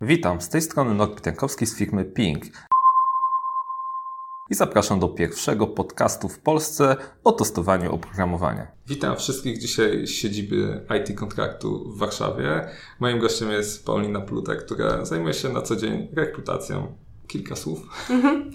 Witam, 0.00 0.40
z 0.40 0.48
tej 0.48 0.62
strony 0.62 0.94
Norbert 0.94 1.26
Jankowski 1.26 1.66
z 1.66 1.78
firmy 1.78 2.04
Ping. 2.04 2.44
I 4.50 4.54
zapraszam 4.54 5.00
do 5.00 5.08
pierwszego 5.08 5.66
podcastu 5.66 6.28
w 6.28 6.38
Polsce 6.38 6.96
o 7.24 7.32
testowaniu 7.32 7.94
oprogramowania. 7.94 8.66
Witam 8.86 9.16
wszystkich 9.16 9.58
dzisiaj 9.58 10.06
z 10.06 10.10
siedziby 10.10 10.86
IT 11.00 11.18
Kontraktu 11.18 11.92
w 11.92 11.98
Warszawie. 11.98 12.68
Moim 13.00 13.18
gościem 13.18 13.50
jest 13.50 13.86
Paulina 13.86 14.20
Pluta, 14.20 14.54
która 14.54 15.04
zajmuje 15.04 15.34
się 15.34 15.48
na 15.48 15.62
co 15.62 15.76
dzień 15.76 16.08
rekrutacją 16.16 16.94
kilka 17.26 17.56
słów. 17.56 17.78
Mhm. 18.10 18.50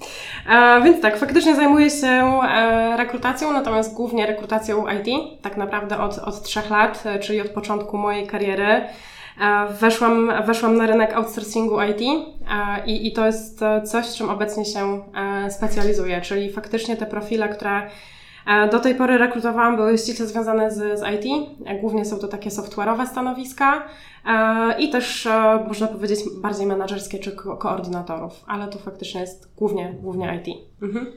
E, 0.49 0.81
więc 0.83 1.01
tak, 1.01 1.19
faktycznie 1.19 1.55
zajmuję 1.55 1.89
się 1.89 2.07
e, 2.07 2.97
rekrutacją, 2.97 3.53
natomiast 3.53 3.93
głównie 3.93 4.25
rekrutacją 4.25 4.85
IT, 4.87 5.41
tak 5.41 5.57
naprawdę 5.57 5.97
od, 5.97 6.17
od 6.17 6.43
trzech 6.43 6.69
lat, 6.69 7.03
e, 7.05 7.19
czyli 7.19 7.41
od 7.41 7.49
początku 7.49 7.97
mojej 7.97 8.27
kariery. 8.27 8.85
E, 9.41 9.73
weszłam, 9.73 10.31
weszłam 10.45 10.77
na 10.77 10.87
rynek 10.87 11.13
outsourcingu 11.13 11.81
IT 11.81 12.01
e, 12.01 12.85
i, 12.85 13.07
i 13.07 13.11
to 13.11 13.25
jest 13.25 13.59
coś, 13.85 14.07
w 14.07 14.15
czym 14.15 14.29
obecnie 14.29 14.65
się 14.65 15.03
e, 15.15 15.51
specjalizuję, 15.51 16.21
czyli 16.21 16.51
faktycznie 16.51 16.97
te 16.97 17.05
profile, 17.05 17.49
które 17.49 17.89
do 18.71 18.79
tej 18.79 18.95
pory 18.95 19.17
rekrutowałam, 19.17 19.75
były 19.75 19.97
ściśle 19.97 20.27
związane 20.27 20.71
z, 20.71 20.99
z 20.99 21.03
IT. 21.15 21.49
Głównie 21.81 22.05
są 22.05 22.19
to 22.19 22.27
takie 22.27 22.49
software'owe 22.49 23.07
stanowiska 23.07 23.87
i 24.79 24.89
też 24.89 25.27
można 25.67 25.87
powiedzieć 25.87 26.19
bardziej 26.41 26.65
menedżerskie 26.65 27.19
czy 27.19 27.31
ko 27.31 27.57
koordynatorów, 27.57 28.43
ale 28.47 28.67
to 28.67 28.79
faktycznie 28.79 29.21
jest 29.21 29.49
głównie, 29.57 29.95
głównie 30.01 30.41
IT. 30.41 30.57
Mhm. 30.81 31.11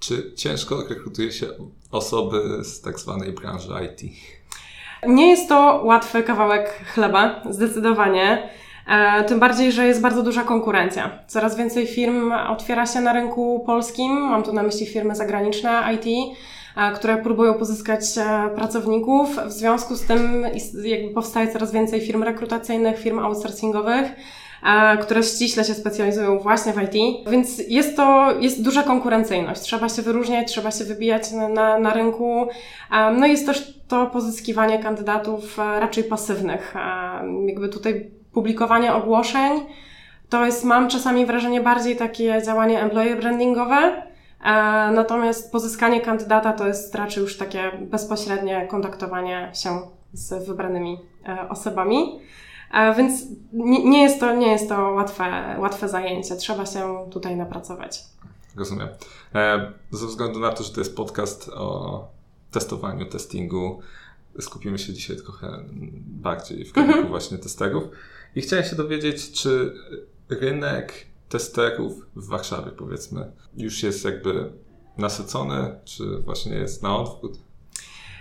Czy 0.00 0.32
ciężko 0.36 0.84
rekrutuje 0.88 1.32
się 1.32 1.46
osoby 1.90 2.64
z 2.64 2.80
tak 2.80 3.00
zwanej 3.00 3.32
branży 3.32 3.72
IT? 3.84 4.12
Nie 5.06 5.30
jest 5.30 5.48
to 5.48 5.80
łatwy 5.84 6.22
kawałek 6.22 6.84
chleba, 6.94 7.42
zdecydowanie. 7.50 8.48
E, 8.88 9.24
tym 9.24 9.40
bardziej, 9.40 9.72
że 9.72 9.86
jest 9.86 10.00
bardzo 10.00 10.22
duża 10.22 10.42
konkurencja. 10.42 11.18
Coraz 11.26 11.56
więcej 11.56 11.86
firm 11.86 12.32
otwiera 12.32 12.86
się 12.86 13.00
na 13.00 13.12
rynku 13.12 13.62
polskim, 13.66 14.12
mam 14.12 14.42
tu 14.42 14.52
na 14.52 14.62
myśli 14.62 14.86
firmy 14.86 15.14
zagraniczne 15.14 15.82
IT, 15.94 16.36
e, 16.76 16.92
które 16.92 17.16
próbują 17.16 17.54
pozyskać 17.54 18.02
e, 18.18 18.50
pracowników. 18.54 19.36
W 19.46 19.52
związku 19.52 19.94
z 19.96 20.02
tym 20.02 20.46
jakby 20.84 21.14
powstaje 21.14 21.48
coraz 21.48 21.72
więcej 21.72 22.00
firm 22.00 22.22
rekrutacyjnych, 22.22 22.98
firm 22.98 23.18
outsourcingowych 23.18 24.12
które 25.00 25.22
ściśle 25.22 25.64
się 25.64 25.74
specjalizują 25.74 26.38
właśnie 26.38 26.72
w 26.72 26.82
IT, 26.82 27.26
więc 27.30 27.68
jest 27.68 27.96
to, 27.96 28.34
jest 28.40 28.62
duża 28.62 28.82
konkurencyjność. 28.82 29.60
Trzeba 29.60 29.88
się 29.88 30.02
wyróżniać, 30.02 30.48
trzeba 30.48 30.70
się 30.70 30.84
wybijać 30.84 31.32
na, 31.32 31.48
na, 31.48 31.78
na 31.78 31.92
rynku. 31.92 32.48
No 33.18 33.26
i 33.26 33.30
jest 33.30 33.46
też 33.46 33.78
to 33.88 34.06
pozyskiwanie 34.06 34.78
kandydatów 34.78 35.58
e, 35.58 35.80
raczej 35.80 36.04
pasywnych. 36.04 36.74
Jakby 37.46 37.68
tutaj 37.68 38.10
publikowanie 38.32 38.94
ogłoszeń 38.94 39.60
to 40.28 40.46
jest, 40.46 40.64
mam 40.64 40.88
czasami 40.88 41.26
wrażenie, 41.26 41.60
bardziej 41.60 41.96
takie 41.96 42.42
działanie 42.42 42.80
employer 42.80 43.20
brandingowe, 43.20 44.02
Natomiast 44.92 45.52
pozyskanie 45.52 46.00
kandydata 46.00 46.52
to 46.52 46.66
jest 46.66 46.94
raczej 46.94 47.22
już 47.22 47.36
takie 47.36 47.70
bezpośrednie 47.80 48.66
kontaktowanie 48.66 49.50
się 49.54 49.80
z 50.12 50.46
wybranymi 50.46 51.00
e, 51.28 51.48
osobami. 51.48 52.20
Więc 52.96 53.22
nie, 53.52 53.84
nie, 53.84 54.02
jest 54.02 54.20
to, 54.20 54.36
nie 54.36 54.52
jest 54.52 54.68
to 54.68 54.90
łatwe, 54.90 55.56
łatwe 55.58 55.88
zajęcie. 55.88 56.36
Trzeba 56.36 56.66
się 56.66 57.08
tutaj 57.10 57.36
napracować. 57.36 58.04
Rozumiem. 58.56 58.88
E, 59.34 59.72
ze 59.90 60.06
względu 60.06 60.40
na 60.40 60.52
to, 60.52 60.64
że 60.64 60.72
to 60.72 60.80
jest 60.80 60.96
podcast 60.96 61.48
o 61.48 62.08
testowaniu, 62.50 63.06
testingu, 63.06 63.80
skupimy 64.40 64.78
się 64.78 64.92
dzisiaj 64.92 65.16
trochę 65.16 65.64
bardziej 66.06 66.64
w 66.64 66.72
kierunku 66.72 66.92
mhm. 66.92 67.08
właśnie 67.08 67.38
testerów. 67.38 67.84
I 68.34 68.40
chciałem 68.40 68.64
się 68.64 68.76
dowiedzieć, 68.76 69.32
czy 69.32 69.74
rynek 70.28 71.06
testerów 71.28 72.06
w 72.16 72.26
Warszawie, 72.26 72.70
powiedzmy, 72.70 73.32
już 73.56 73.82
jest 73.82 74.04
jakby 74.04 74.52
nasycony, 74.98 75.80
czy 75.84 76.18
właśnie 76.18 76.54
jest 76.54 76.82
na 76.82 76.96
odwrót? 76.96 77.38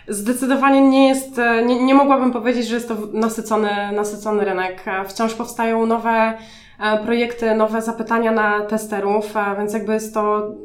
Zdecydowanie 0.08 0.82
nie 0.82 1.08
jest, 1.08 1.40
e, 1.40 1.66
nie, 1.66 1.84
nie 1.84 1.94
mogłabym 1.94 2.32
powiedzieć, 2.32 2.68
że 2.68 2.76
jest 2.76 2.88
to 2.88 2.96
nasycony, 3.14 3.70
nasycony 3.96 4.46
rynek. 4.46 4.88
E, 4.88 5.06
wciąż 5.06 5.34
powstają 5.34 5.86
nowe 5.86 6.34
e, 6.80 6.98
projekty, 6.98 7.56
nowe 7.56 7.82
zapytania 7.82 8.32
na 8.32 8.62
testerów, 8.62 9.34
więc 9.58 9.74
jakby 9.74 9.94
jest 9.94 10.14
to 10.14 10.56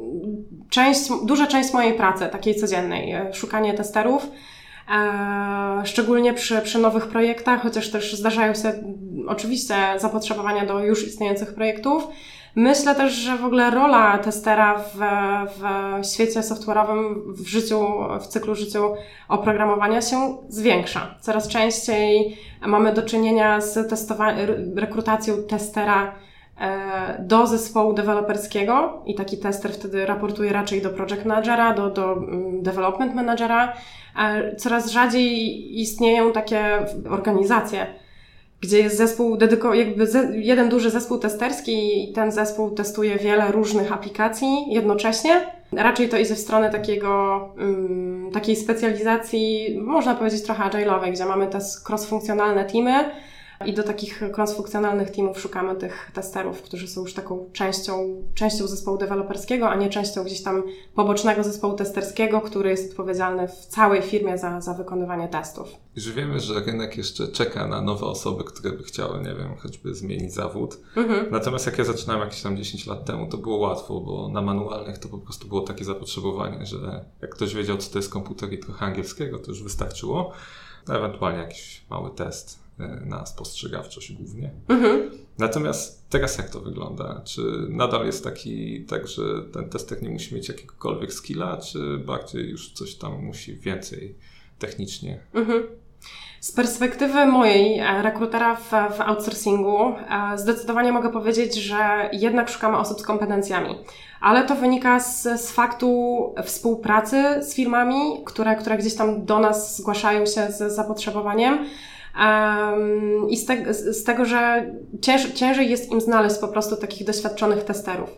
część, 0.70 1.00
duża 1.24 1.46
część 1.46 1.72
mojej 1.72 1.94
pracy, 1.94 2.28
takiej 2.32 2.54
codziennej, 2.54 3.14
szukanie 3.32 3.74
testerów. 3.74 4.28
Szczególnie 5.84 6.34
przy, 6.34 6.60
przy 6.60 6.78
nowych 6.78 7.06
projektach, 7.06 7.62
chociaż 7.62 7.90
też 7.90 8.14
zdarzają 8.14 8.54
się 8.54 8.72
oczywiście 9.28 9.74
zapotrzebowania 9.96 10.66
do 10.66 10.84
już 10.84 11.06
istniejących 11.06 11.54
projektów. 11.54 12.08
Myślę 12.56 12.94
też, 12.94 13.12
że 13.12 13.36
w 13.36 13.44
ogóle 13.44 13.70
rola 13.70 14.18
testera 14.18 14.78
w, 14.78 14.98
w 15.58 16.06
świecie 16.06 16.40
software'owym, 16.40 17.32
w 17.32 17.46
życiu, 17.46 17.86
w 18.20 18.26
cyklu 18.26 18.54
życiu 18.54 18.94
oprogramowania 19.28 20.02
się 20.02 20.36
zwiększa. 20.48 21.14
Coraz 21.20 21.48
częściej 21.48 22.36
mamy 22.66 22.92
do 22.92 23.02
czynienia 23.02 23.60
z 23.60 23.92
rekrutacją 24.76 25.34
testera 25.48 26.14
e, 26.60 27.24
do 27.24 27.46
zespołu 27.46 27.92
deweloperskiego 27.92 29.02
i 29.06 29.14
taki 29.14 29.38
tester 29.38 29.72
wtedy 29.72 30.06
raportuje 30.06 30.52
raczej 30.52 30.82
do 30.82 30.90
project 30.90 31.24
managera, 31.24 31.74
do, 31.74 31.90
do 31.90 32.12
mm, 32.12 32.62
development 32.62 33.14
managera. 33.14 33.72
E, 34.18 34.56
coraz 34.56 34.90
rzadziej 34.90 35.80
istnieją 35.80 36.32
takie 36.32 36.86
organizacje, 37.10 37.86
gdzie 38.66 38.78
jest 38.78 38.96
zespół 38.96 39.36
dedykowany, 39.36 39.78
jakby 39.78 40.06
jeden 40.32 40.68
duży 40.68 40.90
zespół 40.90 41.18
testerski 41.18 42.04
i 42.10 42.12
ten 42.12 42.32
zespół 42.32 42.70
testuje 42.70 43.18
wiele 43.18 43.52
różnych 43.52 43.92
aplikacji 43.92 44.48
jednocześnie. 44.68 45.40
Raczej 45.72 46.08
to 46.08 46.18
idzie 46.18 46.34
w 46.34 46.38
stronę 46.38 46.70
takiego, 46.70 47.40
um, 47.58 48.30
takiej 48.32 48.56
specjalizacji, 48.56 49.78
można 49.82 50.14
powiedzieć 50.14 50.42
trochę 50.42 50.64
agile'owej, 50.64 51.12
gdzie 51.12 51.24
mamy 51.24 51.46
te 51.46 51.58
cross-funkcjonalne 51.58 52.64
teamy, 52.64 53.10
i 53.64 53.74
do 53.74 53.82
takich 53.82 54.22
cross-funkcjonalnych 54.22 55.10
teamów 55.10 55.40
szukamy 55.40 55.74
tych 55.74 56.10
testerów, 56.14 56.62
którzy 56.62 56.88
są 56.88 57.00
już 57.00 57.14
taką 57.14 57.50
częścią, 57.52 58.22
częścią 58.34 58.66
zespołu 58.66 58.98
deweloperskiego, 58.98 59.68
a 59.68 59.74
nie 59.74 59.90
częścią 59.90 60.24
gdzieś 60.24 60.42
tam 60.42 60.62
pobocznego 60.94 61.44
zespołu 61.44 61.74
testerskiego, 61.74 62.40
który 62.40 62.70
jest 62.70 62.90
odpowiedzialny 62.90 63.48
w 63.48 63.66
całej 63.66 64.02
firmie 64.02 64.38
za, 64.38 64.60
za 64.60 64.74
wykonywanie 64.74 65.28
testów. 65.28 65.68
Już 65.96 66.12
wiemy, 66.12 66.40
że 66.40 66.60
rynek 66.60 66.96
jeszcze 66.96 67.28
czeka 67.28 67.66
na 67.66 67.80
nowe 67.80 68.06
osoby, 68.06 68.44
które 68.44 68.72
by 68.72 68.82
chciały, 68.82 69.18
nie 69.18 69.34
wiem, 69.34 69.56
choćby 69.56 69.94
zmienić 69.94 70.34
zawód. 70.34 70.78
Mhm. 70.96 71.26
Natomiast 71.30 71.66
jak 71.66 71.78
ja 71.78 71.84
zaczynałem 71.84 72.22
jakieś 72.22 72.42
tam 72.42 72.56
10 72.56 72.86
lat 72.86 73.04
temu, 73.04 73.26
to 73.26 73.36
było 73.36 73.56
łatwo, 73.56 74.00
bo 74.00 74.28
na 74.28 74.42
manualnych 74.42 74.98
to 74.98 75.08
po 75.08 75.18
prostu 75.18 75.48
było 75.48 75.60
takie 75.60 75.84
zapotrzebowanie, 75.84 76.66
że 76.66 77.04
jak 77.22 77.34
ktoś 77.34 77.54
wiedział, 77.54 77.76
co 77.76 77.92
to 77.92 77.98
jest 77.98 78.10
komputer 78.10 78.52
i 78.52 78.58
trochę 78.58 78.86
angielskiego, 78.86 79.38
to 79.38 79.50
już 79.50 79.62
wystarczyło. 79.62 80.32
Ewentualnie 80.88 81.38
jakiś 81.38 81.84
mały 81.90 82.10
test 82.10 82.65
na 83.06 83.26
spostrzegawczość 83.26 84.12
głównie. 84.12 84.50
Mhm. 84.68 85.10
Natomiast 85.38 86.10
teraz 86.10 86.38
jak 86.38 86.50
to 86.50 86.60
wygląda? 86.60 87.22
Czy 87.24 87.40
nadal 87.68 88.06
jest 88.06 88.24
taki, 88.24 88.84
tak, 88.84 89.08
że 89.08 89.22
ten 89.52 89.68
tester 89.68 90.02
nie 90.02 90.10
musi 90.10 90.34
mieć 90.34 90.48
jakiegokolwiek 90.48 91.12
skilla, 91.12 91.56
czy 91.56 91.98
bardziej 91.98 92.50
już 92.50 92.72
coś 92.72 92.94
tam 92.94 93.24
musi 93.24 93.56
więcej 93.56 94.14
technicznie? 94.58 95.20
Mhm. 95.34 95.62
Z 96.40 96.52
perspektywy 96.52 97.26
mojej 97.26 97.78
e, 97.78 98.02
rekrutera 98.02 98.54
w, 98.56 98.70
w 98.70 99.00
outsourcingu 99.00 99.78
e, 99.88 100.38
zdecydowanie 100.38 100.92
mogę 100.92 101.12
powiedzieć, 101.12 101.54
że 101.54 102.10
jednak 102.12 102.48
szukamy 102.48 102.76
osób 102.76 103.00
z 103.00 103.02
kompetencjami. 103.02 103.74
Ale 104.20 104.46
to 104.46 104.54
wynika 104.54 105.00
z, 105.00 105.22
z 105.22 105.50
faktu 105.50 106.34
współpracy 106.44 107.42
z 107.42 107.54
firmami, 107.54 108.22
które, 108.24 108.56
które 108.56 108.78
gdzieś 108.78 108.94
tam 108.94 109.24
do 109.24 109.38
nas 109.38 109.76
zgłaszają 109.76 110.26
się 110.26 110.52
z 110.52 110.74
zapotrzebowaniem 110.74 111.66
I 113.28 113.36
z, 113.36 113.46
te, 113.46 113.74
z, 113.74 114.04
tego, 114.04 114.24
że 114.24 114.70
cięż, 115.02 115.32
ciężej 115.32 115.70
jest 115.70 115.92
im 115.92 116.00
znaleźć 116.00 116.38
po 116.38 116.48
prostu 116.48 116.76
takich 116.76 117.06
doświadczonych 117.06 117.64
testerów. 117.64 118.10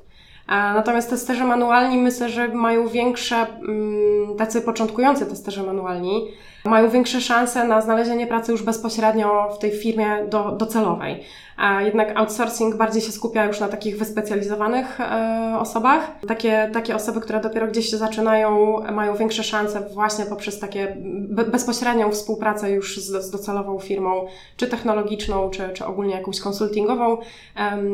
Natomiast 0.49 1.11
testerzy 1.11 1.45
manualni 1.45 1.97
myślę, 1.99 2.29
że 2.29 2.49
mają 2.49 2.89
większe, 2.89 3.37
mm, 3.37 4.37
tacy 4.37 4.61
początkujący 4.61 5.27
testerzy 5.27 5.63
manualni, 5.63 6.29
mają 6.69 6.91
większe 6.91 7.21
szanse 7.21 7.65
na 7.65 7.81
znalezienie 7.81 8.27
pracy 8.27 8.53
już 8.53 8.63
bezpośrednio 8.63 9.49
w 9.57 9.59
tej 9.59 9.71
firmie 9.71 10.27
do, 10.31 10.53
docelowej. 10.53 11.25
A 11.57 11.83
jednak 11.83 12.17
outsourcing 12.17 12.77
bardziej 12.77 13.03
się 13.03 13.13
skupia 13.13 13.45
już 13.45 13.61
na 13.61 13.69
takich 13.69 13.99
wyspecjalizowanych 13.99 15.01
e, 15.01 15.57
osobach. 15.61 16.11
Takie, 16.29 16.71
takie 16.73 16.97
osoby, 16.97 17.21
które 17.21 17.41
dopiero 17.41 17.67
gdzieś 17.67 17.91
się 17.91 17.97
zaczynają, 17.97 18.81
mają 18.93 19.17
większe 19.17 19.45
szanse 19.45 19.81
właśnie 19.81 20.27
poprzez 20.27 20.61
takie 20.61 20.97
be, 21.29 21.45
bezpośrednią 21.45 22.11
współpracę 22.11 22.71
już 22.71 23.01
z, 23.01 23.25
z 23.25 23.31
docelową 23.31 23.79
firmą, 23.79 24.27
czy 24.57 24.67
technologiczną, 24.67 25.51
czy, 25.51 25.69
czy 25.75 25.85
ogólnie 25.85 26.15
jakąś 26.15 26.41
konsultingową, 26.41 27.19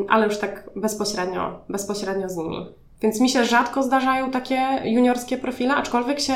ale 0.09 0.27
już 0.27 0.39
tak 0.39 0.71
bezpośrednio, 0.77 1.61
bezpośrednio 1.69 2.29
z 2.29 2.37
nimi. 2.37 2.67
Więc 3.03 3.21
mi 3.21 3.29
się 3.29 3.45
rzadko 3.45 3.83
zdarzają 3.83 4.31
takie 4.31 4.59
juniorskie 4.85 5.39
profile, 5.39 5.75
aczkolwiek 5.75 6.21
się 6.21 6.35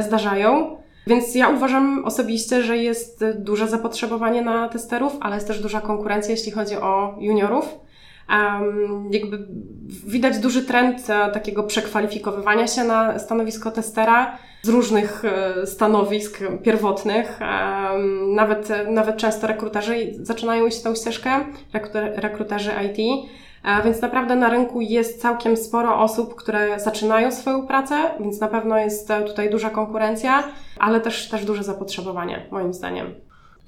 zdarzają. 0.00 0.81
Więc 1.06 1.34
ja 1.34 1.48
uważam 1.48 2.04
osobiście, 2.04 2.62
że 2.62 2.76
jest 2.76 3.24
duże 3.34 3.68
zapotrzebowanie 3.68 4.42
na 4.42 4.68
testerów, 4.68 5.12
ale 5.20 5.34
jest 5.34 5.46
też 5.46 5.60
duża 5.60 5.80
konkurencja, 5.80 6.30
jeśli 6.30 6.52
chodzi 6.52 6.76
o 6.76 7.16
juniorów. 7.20 7.82
Um, 8.30 9.08
jakby 9.12 9.46
widać 10.06 10.38
duży 10.38 10.62
trend 10.62 11.10
e, 11.10 11.30
takiego 11.30 11.62
przekwalifikowywania 11.62 12.66
się 12.66 12.84
na 12.84 13.18
stanowisko 13.18 13.70
testera 13.70 14.38
z 14.62 14.68
różnych 14.68 15.24
e, 15.24 15.66
stanowisk 15.66 16.40
pierwotnych. 16.62 17.40
Um, 17.40 18.34
nawet, 18.34 18.68
nawet 18.90 19.16
często 19.16 19.46
rekruterzy 19.46 20.14
zaczynają 20.20 20.66
iść 20.66 20.82
tą 20.82 20.94
ścieżkę, 20.94 21.30
rekruterzy 22.16 22.70
IT. 22.86 23.28
E, 23.64 23.82
więc 23.82 24.00
naprawdę 24.02 24.36
na 24.36 24.48
rynku 24.50 24.80
jest 24.80 25.22
całkiem 25.22 25.56
sporo 25.56 26.00
osób, 26.00 26.34
które 26.34 26.80
zaczynają 26.80 27.32
swoją 27.32 27.66
pracę, 27.66 28.10
więc 28.20 28.40
na 28.40 28.48
pewno 28.48 28.78
jest 28.78 29.08
tutaj 29.26 29.50
duża 29.50 29.70
konkurencja, 29.70 30.44
ale 30.78 31.00
też, 31.00 31.28
też 31.28 31.44
duże 31.44 31.64
zapotrzebowanie, 31.64 32.46
moim 32.50 32.74
zdaniem. 32.74 33.14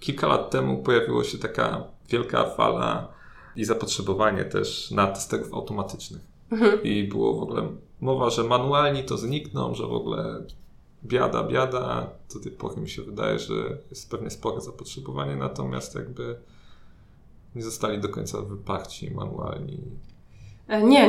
Kilka 0.00 0.26
lat 0.26 0.50
temu 0.50 0.82
pojawiła 0.82 1.24
się 1.24 1.38
taka 1.38 1.84
wielka 2.08 2.50
fala 2.50 3.08
i 3.56 3.64
zapotrzebowanie 3.64 4.44
też 4.44 4.90
na 4.90 5.06
testerów 5.06 5.54
automatycznych. 5.54 6.20
Mhm. 6.52 6.82
I 6.82 7.04
było 7.04 7.34
w 7.34 7.42
ogóle 7.42 7.68
mowa, 8.00 8.30
że 8.30 8.44
manualni 8.44 9.04
to 9.04 9.16
znikną, 9.16 9.74
że 9.74 9.86
w 9.86 9.92
ogóle 9.92 10.42
biada, 11.04 11.42
biada. 11.42 12.06
Do 12.34 12.40
tej 12.40 12.52
pory 12.52 12.80
mi 12.80 12.88
się 12.88 13.02
wydaje, 13.02 13.38
że 13.38 13.54
jest 13.90 14.10
pewnie 14.10 14.30
spore 14.30 14.60
zapotrzebowanie, 14.60 15.36
natomiast 15.36 15.94
jakby 15.94 16.36
nie 17.54 17.62
zostali 17.62 17.98
do 17.98 18.08
końca 18.08 18.40
wyparci 18.40 19.14
manualni. 19.14 19.78
E, 20.68 20.82
nie, 20.82 21.08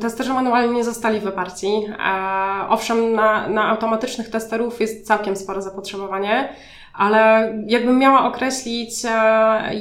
testerzy 0.00 0.32
manualni 0.32 0.74
nie 0.74 0.84
zostali 0.84 1.20
wyparci. 1.20 1.66
E, 1.66 2.68
owszem, 2.68 3.12
na, 3.12 3.48
na 3.48 3.68
automatycznych 3.68 4.30
testerów 4.30 4.80
jest 4.80 5.06
całkiem 5.06 5.36
spore 5.36 5.62
zapotrzebowanie, 5.62 6.48
ale 6.94 7.52
jakbym 7.66 7.98
miała 7.98 8.28
określić, 8.28 9.04
e, 9.04 9.10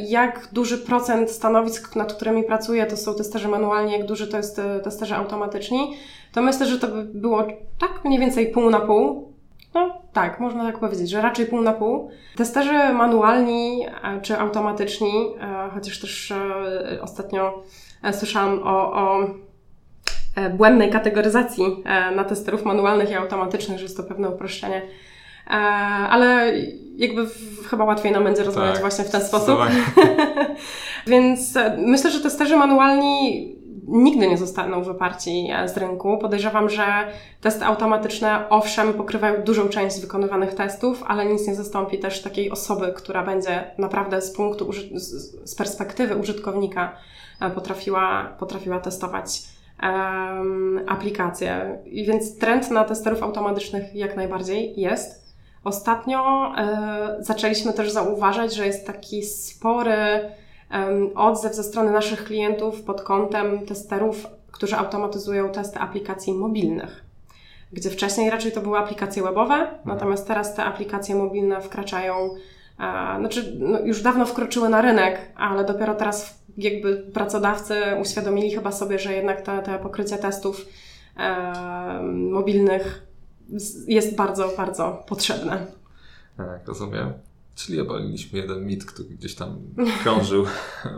jak 0.07 0.49
duży 0.53 0.77
procent 0.77 1.31
stanowisk, 1.31 1.95
nad 1.95 2.13
którymi 2.13 2.43
pracuję, 2.43 2.85
to 2.85 2.97
są 2.97 3.15
testerzy 3.15 3.47
manualni, 3.47 3.91
jak 3.91 4.05
duży 4.05 4.27
to 4.27 4.37
jest 4.37 4.61
testerzy 4.83 5.15
automatyczni, 5.15 5.97
to 6.33 6.41
myślę, 6.41 6.65
że 6.65 6.79
to 6.79 6.87
by 6.87 7.03
było 7.03 7.43
tak 7.79 8.05
mniej 8.05 8.19
więcej 8.19 8.51
pół 8.51 8.69
na 8.69 8.79
pół. 8.79 9.34
No 9.75 10.01
tak, 10.13 10.39
można 10.39 10.63
tak 10.63 10.79
powiedzieć, 10.79 11.09
że 11.09 11.21
raczej 11.21 11.45
pół 11.45 11.61
na 11.61 11.73
pół. 11.73 12.09
Testerzy 12.35 12.93
manualni 12.93 13.85
e, 14.03 14.21
czy 14.21 14.37
automatyczni, 14.37 15.33
e, 15.41 15.69
chociaż 15.73 15.99
też 15.99 16.31
e, 16.31 17.01
ostatnio 17.01 17.63
słyszałam 18.11 18.63
o, 18.63 18.93
o 18.93 19.27
błędnej 20.49 20.89
kategoryzacji 20.89 21.83
na 22.15 22.23
testerów 22.23 22.65
manualnych 22.65 23.11
i 23.11 23.15
automatycznych, 23.15 23.77
że 23.77 23.83
jest 23.83 23.97
to 23.97 24.03
pewne 24.03 24.29
uproszczenie. 24.29 24.81
Ale 26.09 26.53
jakby 26.95 27.27
chyba 27.69 27.83
łatwiej 27.83 28.11
nam 28.11 28.23
będzie 28.23 28.43
rozmawiać 28.43 28.73
tak, 28.73 28.81
właśnie 28.81 29.05
w 29.05 29.09
ten 29.09 29.21
sposób. 29.21 29.59
Więc 31.07 31.53
myślę, 31.77 32.11
że 32.11 32.19
testerzy 32.19 32.57
manualni 32.57 33.55
nigdy 33.87 34.27
nie 34.27 34.37
zostaną 34.37 34.83
wyparci 34.83 35.49
z 35.65 35.77
rynku. 35.77 36.17
Podejrzewam, 36.17 36.69
że 36.69 36.85
testy 37.41 37.65
automatyczne 37.65 38.49
owszem 38.49 38.93
pokrywają 38.93 39.43
dużą 39.43 39.69
część 39.69 40.01
wykonywanych 40.01 40.53
testów, 40.53 41.03
ale 41.07 41.25
nic 41.25 41.47
nie 41.47 41.55
zastąpi 41.55 41.99
też 41.99 42.21
takiej 42.21 42.51
osoby, 42.51 42.93
która 42.95 43.23
będzie 43.23 43.71
naprawdę 43.77 44.21
z 44.21 44.31
punktu, 44.31 44.71
z 45.43 45.55
perspektywy 45.55 46.15
użytkownika 46.15 46.97
e, 47.41 47.49
potrafiła, 47.49 48.35
potrafiła 48.39 48.79
testować 48.79 49.41
um. 49.83 50.85
I 51.85 52.05
więc 52.05 52.37
trend 52.37 52.71
na 52.71 52.83
testerów 52.83 53.23
automatycznych 53.23 53.95
jak 53.95 54.15
najbardziej 54.15 54.81
jest. 54.81 55.25
Ostatnio 55.63 56.51
e, 56.57 57.17
zaczęliśmy 57.19 57.73
też 57.73 57.91
zauważać, 57.91 58.55
że 58.55 58.65
jest 58.65 58.87
taki 58.87 59.23
spory 59.23 59.95
odzew 61.15 61.55
ze 61.55 61.63
strony 61.63 61.91
naszych 61.91 62.23
klientów 62.23 62.81
pod 62.81 63.01
kątem 63.01 63.65
testerów, 63.65 64.27
którzy 64.51 64.75
automatyzują 64.75 65.49
testy 65.49 65.79
aplikacji 65.79 66.33
mobilnych. 66.33 67.05
Gdzie 67.73 67.89
wcześniej 67.89 68.29
raczej 68.29 68.51
to 68.51 68.61
były 68.61 68.77
aplikacje 68.77 69.23
webowe, 69.23 69.53
mhm. 69.53 69.79
natomiast 69.85 70.27
teraz 70.27 70.55
te 70.55 70.63
aplikacje 70.63 71.15
mobilne 71.15 71.61
wkraczają, 71.61 72.15
e, 72.15 73.19
znaczy 73.19 73.57
no 73.59 73.79
już 73.79 74.01
dawno 74.01 74.25
wkroczyły 74.25 74.69
na 74.69 74.81
rynek, 74.81 75.19
ale 75.35 75.65
dopiero 75.65 75.95
teraz 75.95 76.39
jakby 76.57 76.97
pracodawcy 76.97 77.75
uświadomili 78.01 78.51
chyba 78.51 78.71
sobie, 78.71 78.99
że 78.99 79.13
jednak 79.13 79.41
te, 79.41 79.61
te 79.61 79.79
pokrycie 79.79 80.17
testów 80.17 80.65
e, 81.17 82.01
mobilnych 82.31 83.05
jest 83.87 84.15
bardzo, 84.15 84.49
bardzo 84.57 85.03
potrzebne. 85.07 85.65
Tak, 86.37 86.67
rozumiem. 86.67 87.13
Czyli 87.55 87.81
obaliliśmy 87.81 88.39
jeden 88.39 88.65
mit, 88.65 88.85
który 88.85 89.09
gdzieś 89.09 89.35
tam 89.35 89.59
krążył 90.03 90.45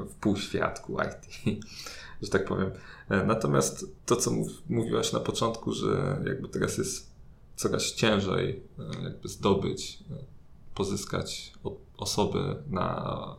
w 0.10 0.16
półświadku 0.16 0.98
IT, 1.02 1.64
że 2.22 2.30
tak 2.30 2.46
powiem. 2.46 2.72
E, 3.10 3.24
natomiast 3.24 3.86
to, 4.06 4.16
co 4.16 4.32
mów, 4.32 4.48
mówiłaś 4.70 5.14
na 5.14 5.20
początku, 5.20 5.74
że 5.74 6.22
jakby 6.26 6.48
teraz 6.48 6.78
jest 6.78 7.12
coraz 7.56 7.84
ciężej 7.84 8.62
e, 8.80 9.04
jakby 9.04 9.30
zdobyć, 9.30 10.00
e, 10.12 10.14
pozyskać 10.76 11.54
osoby 11.98 12.56
na, 12.70 13.36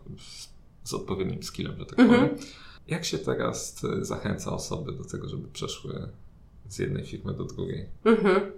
z 0.84 0.94
odpowiednim 0.94 1.42
skillem, 1.42 1.78
że 1.78 1.86
tak 1.86 1.98
mhm. 1.98 2.28
powiem. 2.28 2.44
Jak 2.88 3.04
się 3.04 3.18
teraz 3.18 3.80
zachęca 4.00 4.52
osoby 4.52 4.92
do 4.92 5.04
tego, 5.04 5.28
żeby 5.28 5.48
przeszły 5.48 6.08
z 6.68 6.78
jednej 6.78 7.06
firmy 7.06 7.34
do 7.34 7.44
drugiej? 7.44 7.88
Mhm. 8.04 8.52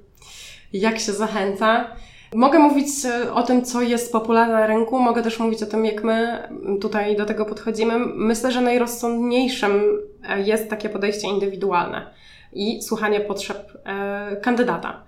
Jak 0.73 0.99
się 0.99 1.13
zachęca? 1.13 1.97
Mogę 2.35 2.59
mówić 2.59 2.89
e, 3.05 3.33
o 3.33 3.43
tym, 3.43 3.65
co 3.65 3.83
jest 3.83 4.13
popularne 4.13 4.55
na 4.55 4.67
rynku, 4.67 5.01
mogę 5.01 5.23
też 5.23 5.39
mówić 5.39 5.63
o 5.63 5.67
tym, 5.67 5.85
jak 5.85 6.05
my 6.05 6.49
tutaj 6.81 7.17
do 7.17 7.27
tego 7.27 7.45
podchodzimy. 7.45 7.99
Myślę, 8.15 8.53
że 8.53 8.61
najrozsądniejszym 8.61 9.83
e, 10.29 10.41
jest 10.41 10.71
takie 10.71 10.89
podejście 10.89 11.29
indywidualne 11.29 12.11
i 12.53 12.83
słuchanie 12.83 13.21
potrzeb 13.21 13.73
e, 13.85 14.37
kandydata. 14.37 15.03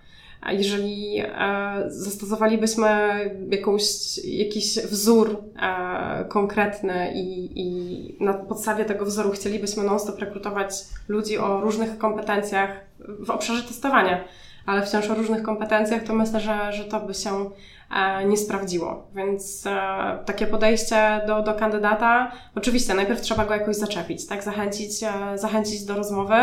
Jeżeli 0.51 1.19
e, 1.19 1.29
zastosowalibyśmy 1.87 2.89
jakąś, 3.51 3.83
jakiś 4.25 4.79
wzór 4.79 5.43
konkretny 6.29 7.13
i, 7.15 7.51
i 7.61 8.17
na 8.25 8.35
podstawie 8.35 8.85
tego 8.85 9.05
wzoru 9.05 9.31
chcielibyśmy 9.31 9.85
non-stop 9.85 10.19
rekrutować 10.19 10.73
ludzi 11.09 11.39
o 11.39 11.61
różnych 11.61 11.99
kompetencjach 11.99 12.81
w 12.99 13.31
obszarze 13.31 13.63
testowania, 13.63 14.25
ale 14.67 14.87
wciąż 14.87 15.11
o 15.11 15.15
różnych 15.15 15.43
kompetencjach, 15.43 16.03
to 16.03 16.15
myślę, 16.15 16.41
że, 16.41 16.73
że 16.73 16.85
to 16.85 17.01
by 17.01 17.15
się 17.15 17.51
e, 17.97 18.25
nie 18.25 18.37
sprawdziło. 18.37 19.07
Więc 19.15 19.67
e, 19.67 20.19
takie 20.25 20.47
podejście 20.47 21.21
do, 21.27 21.43
do 21.43 21.55
kandydata, 21.55 22.33
oczywiście 22.55 22.95
najpierw 22.95 23.21
trzeba 23.21 23.45
go 23.45 23.55
jakoś 23.55 23.77
zaczepić, 23.77 24.27
tak? 24.27 24.43
Zachęcić, 24.43 25.03
e, 25.03 25.39
zachęcić 25.39 25.85
do 25.85 25.95
rozmowy. 25.95 26.37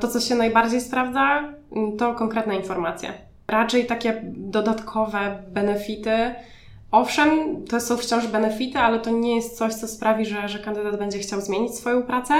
To, 0.00 0.08
co 0.08 0.20
się 0.20 0.34
najbardziej 0.34 0.80
sprawdza, 0.80 1.44
to 1.98 2.14
konkretne 2.14 2.56
informacje. 2.56 3.12
Raczej 3.48 3.86
takie 3.86 4.22
dodatkowe 4.36 5.42
benefity. 5.48 6.34
Owszem, 6.90 7.28
to 7.64 7.80
są 7.80 7.96
wciąż 7.96 8.26
benefity, 8.26 8.78
ale 8.78 9.00
to 9.00 9.10
nie 9.10 9.36
jest 9.36 9.58
coś, 9.58 9.74
co 9.74 9.88
sprawi, 9.88 10.26
że, 10.26 10.48
że 10.48 10.58
kandydat 10.58 10.98
będzie 10.98 11.18
chciał 11.18 11.40
zmienić 11.40 11.74
swoją 11.74 12.02
pracę 12.02 12.34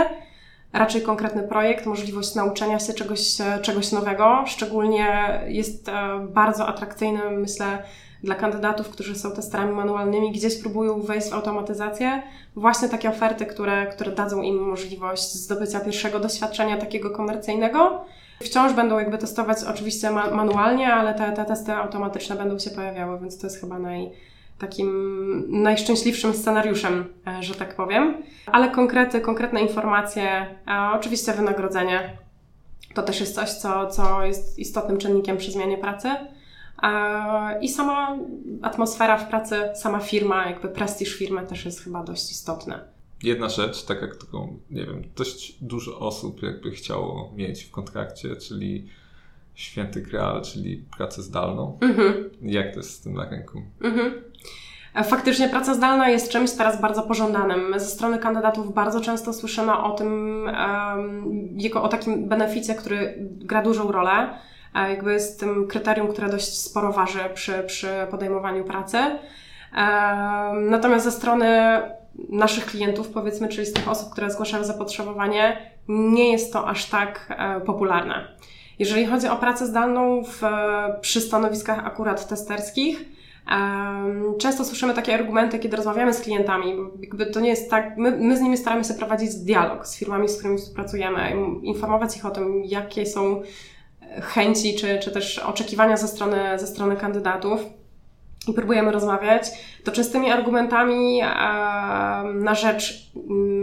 raczej 0.79 1.03
konkretny 1.03 1.43
projekt, 1.43 1.87
możliwość 1.87 2.35
nauczenia 2.35 2.79
się 2.79 2.95
czegoś, 2.95 3.41
e, 3.41 3.59
czegoś 3.63 3.93
nowego. 3.93 4.45
Szczególnie 4.47 5.41
jest 5.47 5.89
e, 5.89 5.93
bardzo 6.29 6.67
atrakcyjny, 6.67 7.31
myślę, 7.31 7.83
dla 8.23 8.35
kandydatów, 8.35 8.89
którzy 8.89 9.15
są 9.15 9.33
testerami 9.33 9.73
manualnymi, 9.73 10.33
gdzieś 10.33 10.63
próbują 10.63 11.03
wejść 11.03 11.29
w 11.29 11.35
automatyzację, 11.35 12.23
właśnie 12.57 12.89
takie 12.89 13.09
oferty, 13.09 13.47
które, 13.47 13.87
które 13.87 14.13
dadzą 14.13 14.43
im 14.43 14.57
możliwość 14.57 15.33
zdobycia 15.33 15.81
pierwszego 15.81 16.21
doświadczenia 16.21 16.77
takiego 16.77 17.11
komercyjnego. 17.11 18.05
Wciąż 18.43 18.73
będą 18.73 18.99
jakby 18.99 19.19
testować 19.19 19.59
oczywiście 19.69 20.11
ma 20.11 20.31
manualnie, 20.31 20.95
ale 20.95 21.15
te, 21.15 21.33
te 21.33 21.45
testy 21.45 21.73
automatyczne 21.73 22.37
będą 22.37 22.59
się 22.59 22.71
pojawiały, 22.71 23.21
więc 23.21 23.39
to 23.39 23.47
jest 23.47 23.61
chyba 23.61 23.79
naj, 23.79 24.11
takim 24.59 25.63
najszczęśliwszym 25.63 26.35
scenariuszem, 26.35 27.05
e, 27.27 27.43
że 27.43 27.55
tak 27.55 27.77
powiem. 27.77 28.23
Ale 28.47 28.71
konkrety, 28.71 29.21
konkretne 29.21 29.61
informacje, 29.61 30.47
oczywiście 30.93 31.33
wynagrodzenie 31.33 32.19
to 32.95 33.03
też 33.03 33.21
jest 33.21 33.35
coś, 33.35 33.51
co, 33.51 33.87
co 33.87 34.25
jest 34.25 34.59
istotnym 34.59 34.99
czynnikiem 34.99 35.37
przy 35.37 35.53
zmianie 35.53 35.79
pracy. 35.79 36.09
I 37.61 37.69
sama 37.69 38.19
atmosfera 38.63 39.19
w 39.19 39.29
pracy, 39.29 39.57
sama 39.75 40.01
firma, 40.01 40.47
jakby 40.47 40.69
prestiż 40.69 41.15
firmy 41.15 41.47
też 41.47 41.65
jest 41.65 41.81
chyba 41.81 42.05
dość 42.05 42.31
istotny. 42.31 42.75
Jedna 43.23 43.49
rzecz, 43.49 43.85
tak 43.85 44.03
jak 44.03 44.17
taką, 44.17 44.59
nie 44.71 44.87
wiem, 44.87 45.03
dość 45.17 45.57
dużo 45.61 45.99
osób 45.99 46.43
jakby 46.43 46.71
chciało 46.71 47.33
mieć 47.37 47.65
w 47.65 47.71
kontrakcie, 47.71 48.37
czyli 48.37 48.89
święty 49.55 50.03
graal, 50.03 50.43
czyli 50.43 50.85
pracę 50.97 51.23
zdalną. 51.23 51.79
Mhm. 51.81 52.31
Jak 52.43 52.73
to 52.73 52.81
jest 52.81 52.91
z 52.91 53.01
tym 53.01 53.15
na 53.15 53.31
rynku? 53.31 53.63
Mhm. 53.81 54.23
Faktycznie 55.05 55.49
praca 55.49 55.75
zdalna 55.75 56.09
jest 56.09 56.31
czymś 56.31 56.51
teraz 56.51 56.81
bardzo 56.81 57.03
pożądanym. 57.03 57.75
Ze 57.77 57.87
strony 57.87 58.19
kandydatów 58.19 58.75
bardzo 58.75 59.01
często 59.01 59.33
słyszymy 59.33 59.79
o 59.79 59.91
tym, 59.91 60.43
jako 61.57 61.83
o 61.83 61.89
takim 61.89 62.29
beneficie, 62.29 62.75
który 62.75 63.15
gra 63.21 63.63
dużą 63.63 63.93
rolę. 63.93 64.29
jakby 64.75 65.13
jest 65.13 65.41
tym 65.41 65.67
kryterium, 65.69 66.09
które 66.09 66.29
dość 66.29 66.59
sporo 66.59 66.93
waży 66.93 67.21
przy, 67.35 67.65
przy 67.67 67.89
podejmowaniu 68.11 68.65
pracy. 68.65 68.99
Natomiast 70.71 71.05
ze 71.05 71.13
strony 71.13 71.81
naszych 72.29 72.67
klientów, 72.67 73.09
powiedzmy, 73.09 73.49
czyli 73.49 73.67
z 73.67 73.73
tych 73.73 73.89
osób, 73.89 74.13
które 74.13 74.31
zgłaszają 74.31 74.65
zapotrzebowanie, 74.65 75.57
nie 75.89 76.33
jest 76.33 76.53
to 76.53 76.69
aż 76.69 76.85
tak 76.87 77.27
e, 77.39 77.61
popularne. 77.61 78.29
Jeżeli 78.79 79.07
chodzi 79.07 79.29
o 79.29 79.37
pracę 79.37 79.67
zdalną 79.67 80.25
w, 80.25 80.43
przy 81.01 81.21
stanowiskach 81.21 81.87
akurat 81.87 82.29
testerskich, 82.29 83.16
Często 84.39 84.65
słyszymy 84.65 84.95
takie 84.95 85.15
argumenty, 85.15 85.59
kiedy 85.59 85.77
rozmawiamy 85.77 86.15
z 86.15 86.21
klientami, 86.21 86.77
jakby 87.01 87.27
to 87.27 87.41
nie 87.41 87.49
jest 87.49 87.71
tak, 87.71 87.97
my, 87.97 88.11
my 88.11 88.37
z 88.37 88.41
nimi 88.41 88.57
staramy 88.57 88.85
się 88.85 88.95
prowadzić 88.95 89.35
dialog 89.35 89.87
z 89.87 89.99
firmami, 89.99 90.29
z 90.29 90.39
którymi 90.39 90.59
współpracujemy, 90.59 91.33
informować 91.63 92.17
ich 92.17 92.27
o 92.27 92.31
tym, 92.31 92.63
jakie 92.65 93.07
są 93.07 93.43
chęci 94.21 94.75
czy, 94.75 94.99
czy 94.99 95.11
też 95.11 95.39
oczekiwania 95.39 95.97
ze 95.97 96.09
strony, 96.09 96.59
ze 96.59 96.67
strony 96.67 96.97
kandydatów. 96.97 97.61
I 98.49 98.53
próbujemy 98.53 98.93
rozmawiać, 98.93 99.51
to 99.85 99.93
częstymi 99.93 100.31
argumentami 100.31 101.21
na 102.35 102.55
rzecz 102.55 103.13
mm, 103.17 103.56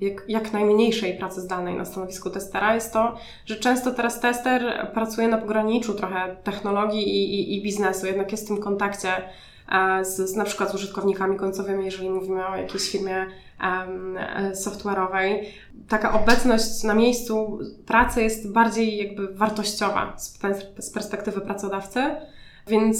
jak, 0.00 0.24
jak 0.28 0.52
najmniejszej 0.52 1.18
pracy 1.18 1.40
zdalnej 1.40 1.74
na 1.74 1.84
stanowisku 1.84 2.30
testera 2.30 2.74
jest 2.74 2.92
to, 2.92 3.16
że 3.46 3.56
często 3.56 3.90
teraz 3.90 4.20
tester 4.20 4.90
pracuje 4.94 5.28
na 5.28 5.38
pograniczu 5.38 5.94
trochę 5.94 6.36
technologii 6.44 7.08
i, 7.08 7.34
i, 7.34 7.56
i 7.56 7.62
biznesu, 7.62 8.06
jednak 8.06 8.32
jest 8.32 8.44
w 8.44 8.48
tym 8.48 8.58
kontakcie 8.58 9.08
z, 10.02 10.16
z 10.16 10.36
na 10.36 10.44
przykład 10.44 10.70
z 10.70 10.74
użytkownikami 10.74 11.36
końcowymi, 11.36 11.84
jeżeli 11.84 12.10
mówimy 12.10 12.46
o 12.46 12.56
jakiejś 12.56 12.90
firmie 12.90 13.26
um, 13.62 14.18
software'owej. 14.52 15.44
Taka 15.88 16.12
obecność 16.12 16.82
na 16.82 16.94
miejscu 16.94 17.58
pracy 17.86 18.22
jest 18.22 18.52
bardziej 18.52 18.96
jakby 18.96 19.34
wartościowa 19.34 20.14
z, 20.18 20.38
z 20.78 20.90
perspektywy 20.90 21.40
pracodawcy, 21.40 22.00
więc 22.66 22.96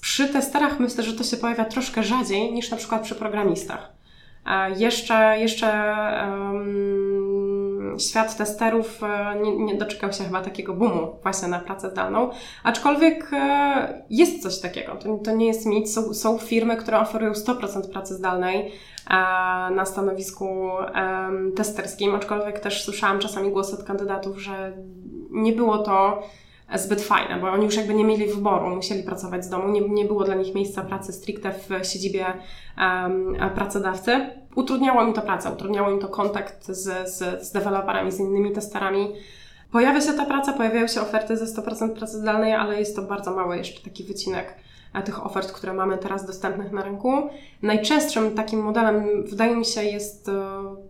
przy 0.00 0.28
testerach 0.28 0.80
myślę, 0.80 1.04
że 1.04 1.12
to 1.12 1.24
się 1.24 1.36
pojawia 1.36 1.64
troszkę 1.64 2.02
rzadziej 2.02 2.52
niż 2.52 2.70
na 2.70 2.76
przykład 2.76 3.02
przy 3.02 3.14
programistach. 3.14 3.97
Jeszcze, 4.76 5.38
jeszcze 5.38 5.66
um, 6.30 6.98
świat 7.98 8.36
testerów 8.36 9.02
e, 9.02 9.36
nie, 9.42 9.56
nie, 9.56 9.74
doczekał 9.74 10.12
się 10.12 10.24
chyba 10.24 10.42
takiego 10.42 10.74
boomu 10.74 11.16
właśnie 11.22 11.48
na 11.48 11.58
pracę 11.58 11.90
zdalną, 11.90 12.30
aczkolwiek 12.64 13.30
e, 13.32 14.04
jest 14.10 14.42
coś 14.42 14.60
takiego. 14.60 14.94
To, 14.94 15.18
to 15.18 15.32
nie 15.32 15.46
jest 15.46 15.66
mit. 15.66 15.92
Są, 15.92 16.14
są 16.14 16.38
firmy, 16.38 16.76
które 16.76 17.00
oferują 17.00 17.32
100% 17.32 17.90
pracy 17.92 18.14
zdalnej 18.14 18.72
e, 19.10 19.14
na 19.74 19.84
stanowisku 19.84 20.68
testerskim, 21.56 22.14
aczkolwiek 22.14 22.60
też 22.60 22.84
słyszałam 22.84 23.18
czasami 23.18 23.50
głosy 23.50 23.74
od 23.74 23.84
kandydatów, 23.84 24.38
że 24.38 24.72
nie 25.30 25.52
było 25.52 25.78
to 25.78 26.22
zbyt 26.74 27.02
fajne, 27.02 27.40
bo 27.40 27.50
oni 27.50 27.64
już 27.64 27.76
jakby 27.76 27.94
nie 27.94 28.04
mieli 28.04 28.26
wyboru, 28.26 28.76
musieli 28.76 29.02
pracować 29.02 29.44
z 29.44 29.48
domu, 29.48 29.68
nie, 29.68 29.80
nie 29.80 30.04
było 30.04 30.24
dla 30.24 30.34
nich 30.34 30.54
miejsca 30.54 30.82
pracy 30.82 31.12
stricte 31.12 31.52
w 31.52 31.86
siedzibie 31.86 32.26
um, 32.78 33.36
pracodawcy. 33.54 34.30
Utrudniało 34.54 35.04
mi 35.04 35.12
to 35.12 35.22
pracę, 35.22 35.50
utrudniało 35.52 35.90
mi 35.90 36.00
to 36.00 36.08
kontakt 36.08 36.66
z, 36.66 37.08
z, 37.08 37.42
z 37.46 37.52
deweloperami, 37.52 38.12
z 38.12 38.20
innymi 38.20 38.52
testerami. 38.52 39.12
Pojawia 39.72 40.00
się 40.00 40.12
ta 40.12 40.26
praca, 40.26 40.52
pojawiają 40.52 40.86
się 40.86 41.00
oferty 41.00 41.36
ze 41.36 41.62
100% 41.62 41.90
pracy 41.90 42.18
zdalnej, 42.18 42.52
ale 42.52 42.78
jest 42.78 42.96
to 42.96 43.02
bardzo 43.02 43.34
mały 43.34 43.56
jeszcze 43.56 43.82
taki 43.82 44.04
wycinek 44.04 44.54
tych 45.04 45.26
ofert, 45.26 45.52
które 45.52 45.72
mamy 45.72 45.98
teraz 45.98 46.26
dostępnych 46.26 46.72
na 46.72 46.82
rynku. 46.82 47.12
Najczęstszym 47.62 48.34
takim 48.34 48.60
modelem, 48.60 49.24
wydaje 49.24 49.56
mi 49.56 49.64
się, 49.64 49.84
jest 49.84 50.28
e, 50.28 50.32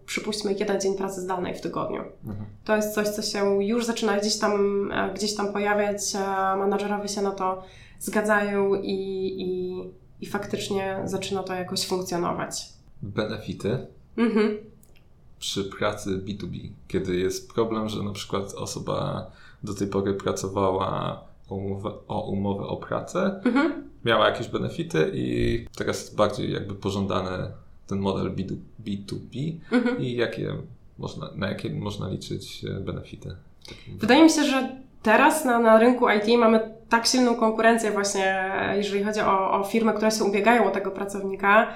przypuśćmy 0.06 0.52
jeden 0.52 0.80
dzień 0.80 0.96
pracy 0.96 1.20
zdalnej 1.20 1.54
w 1.54 1.60
tygodniu. 1.60 2.02
Mhm. 2.26 2.46
To 2.64 2.76
jest 2.76 2.94
coś, 2.94 3.08
co 3.08 3.22
się 3.22 3.64
już 3.64 3.84
zaczyna 3.84 4.16
gdzieś 4.16 4.38
tam, 4.38 4.52
e, 4.92 5.14
gdzieś 5.14 5.34
tam 5.34 5.52
pojawiać. 5.52 6.02
Menadżerowie 6.58 7.08
się 7.08 7.22
na 7.22 7.30
to 7.30 7.62
zgadzają 8.00 8.74
i, 8.74 8.92
i, 9.38 9.80
i 10.20 10.26
faktycznie 10.26 11.02
zaczyna 11.04 11.42
to 11.42 11.54
jakoś 11.54 11.86
funkcjonować. 11.86 12.68
Benefity. 13.02 13.86
Mhm. 14.16 14.58
Przy 15.38 15.64
pracy 15.64 16.10
B2B, 16.18 16.70
kiedy 16.88 17.16
jest 17.16 17.52
problem, 17.52 17.88
że 17.88 18.02
na 18.02 18.12
przykład 18.12 18.54
osoba 18.54 19.30
do 19.62 19.74
tej 19.74 19.86
pory 19.86 20.14
pracowała 20.14 21.20
umowę 21.56 21.90
o, 22.08 22.30
umowę 22.30 22.66
o 22.66 22.76
pracę, 22.76 23.40
mhm. 23.44 23.88
miała 24.04 24.28
jakieś 24.28 24.48
benefity 24.48 25.10
i 25.14 25.66
teraz 25.76 26.00
jest 26.00 26.16
bardziej 26.16 26.52
jakby 26.52 26.74
pożądany 26.74 27.48
ten 27.86 27.98
model 27.98 28.34
B2B 28.84 29.58
mhm. 29.72 30.00
i 30.00 30.16
jakie 30.16 30.54
można, 30.98 31.30
na 31.34 31.48
jakie 31.48 31.70
można 31.70 32.08
liczyć 32.08 32.64
e, 32.64 32.80
benefity. 32.80 33.36
Wydaje 33.98 34.22
mi 34.22 34.30
się, 34.30 34.44
że 34.44 34.76
teraz 35.02 35.44
na, 35.44 35.58
na 35.58 35.78
rynku 35.78 36.10
IT 36.10 36.38
mamy 36.38 36.60
tak 36.88 37.06
silną 37.06 37.34
konkurencję 37.34 37.90
właśnie, 37.90 38.50
jeżeli 38.76 39.04
chodzi 39.04 39.20
o, 39.20 39.60
o 39.60 39.64
firmy, 39.64 39.92
które 39.92 40.10
się 40.10 40.24
ubiegają 40.24 40.64
o 40.64 40.70
tego 40.70 40.90
pracownika, 40.90 41.74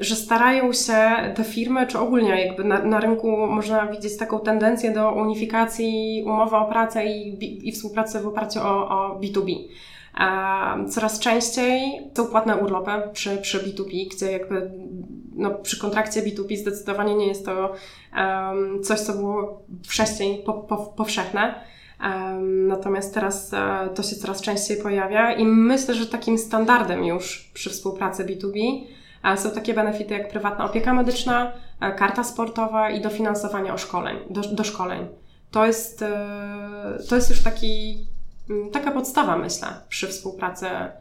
że 0.00 0.16
starają 0.16 0.72
się 0.72 1.00
te 1.34 1.44
firmy, 1.44 1.86
czy 1.86 1.98
ogólnie 1.98 2.46
jakby 2.46 2.64
na, 2.64 2.84
na 2.84 3.00
rynku 3.00 3.46
można 3.46 3.86
widzieć 3.86 4.16
taką 4.16 4.40
tendencję 4.40 4.92
do 4.92 5.12
unifikacji 5.12 6.22
umowy 6.26 6.56
o 6.56 6.64
pracę 6.64 7.06
i, 7.06 7.68
i 7.68 7.72
współpracy 7.72 8.20
w 8.20 8.26
oparciu 8.26 8.60
o, 8.60 8.88
o 8.88 9.20
B2B. 9.20 9.54
Um, 10.20 10.90
coraz 10.90 11.18
częściej 11.18 12.00
są 12.16 12.26
płatne 12.26 12.56
urlopy 12.56 12.90
przy, 13.12 13.36
przy 13.36 13.58
B2B, 13.58 14.08
gdzie 14.16 14.32
jakby 14.32 14.70
no, 15.34 15.50
przy 15.50 15.80
kontrakcie 15.80 16.22
B2B 16.22 16.56
zdecydowanie 16.56 17.14
nie 17.14 17.26
jest 17.26 17.44
to 17.44 17.72
um, 18.16 18.82
coś, 18.82 19.00
co 19.00 19.12
było 19.12 19.62
wcześniej 19.88 20.42
po, 20.46 20.52
po, 20.52 20.76
powszechne. 20.76 21.54
Um, 22.04 22.66
natomiast 22.66 23.14
teraz 23.14 23.52
uh, 23.52 23.94
to 23.94 24.02
się 24.02 24.16
coraz 24.16 24.42
częściej 24.42 24.76
pojawia 24.76 25.32
i 25.32 25.44
myślę, 25.44 25.94
że 25.94 26.06
takim 26.06 26.38
standardem 26.38 27.04
już 27.04 27.50
przy 27.54 27.70
współpracy 27.70 28.24
B2B 28.24 28.84
są 29.36 29.50
takie 29.50 29.74
benefity 29.74 30.14
jak 30.14 30.28
prywatna 30.28 30.64
opieka 30.64 30.94
medyczna, 30.94 31.52
e, 31.80 31.92
karta 31.92 32.24
sportowa 32.24 32.90
i 32.90 33.00
dofinansowanie 33.00 33.74
o 33.74 33.78
szkoleń, 33.78 34.16
do, 34.30 34.40
do 34.40 34.64
szkoleń. 34.64 35.08
To 35.50 35.66
jest, 35.66 36.02
e, 36.02 36.98
to 37.08 37.16
jest 37.16 37.30
już 37.30 37.42
taki, 37.42 38.06
mm, 38.50 38.70
taka 38.70 38.90
podstawa, 38.90 39.36
myślę, 39.38 39.68
przy 39.88 40.06
współpracy 40.06 40.66
e, 40.66 40.94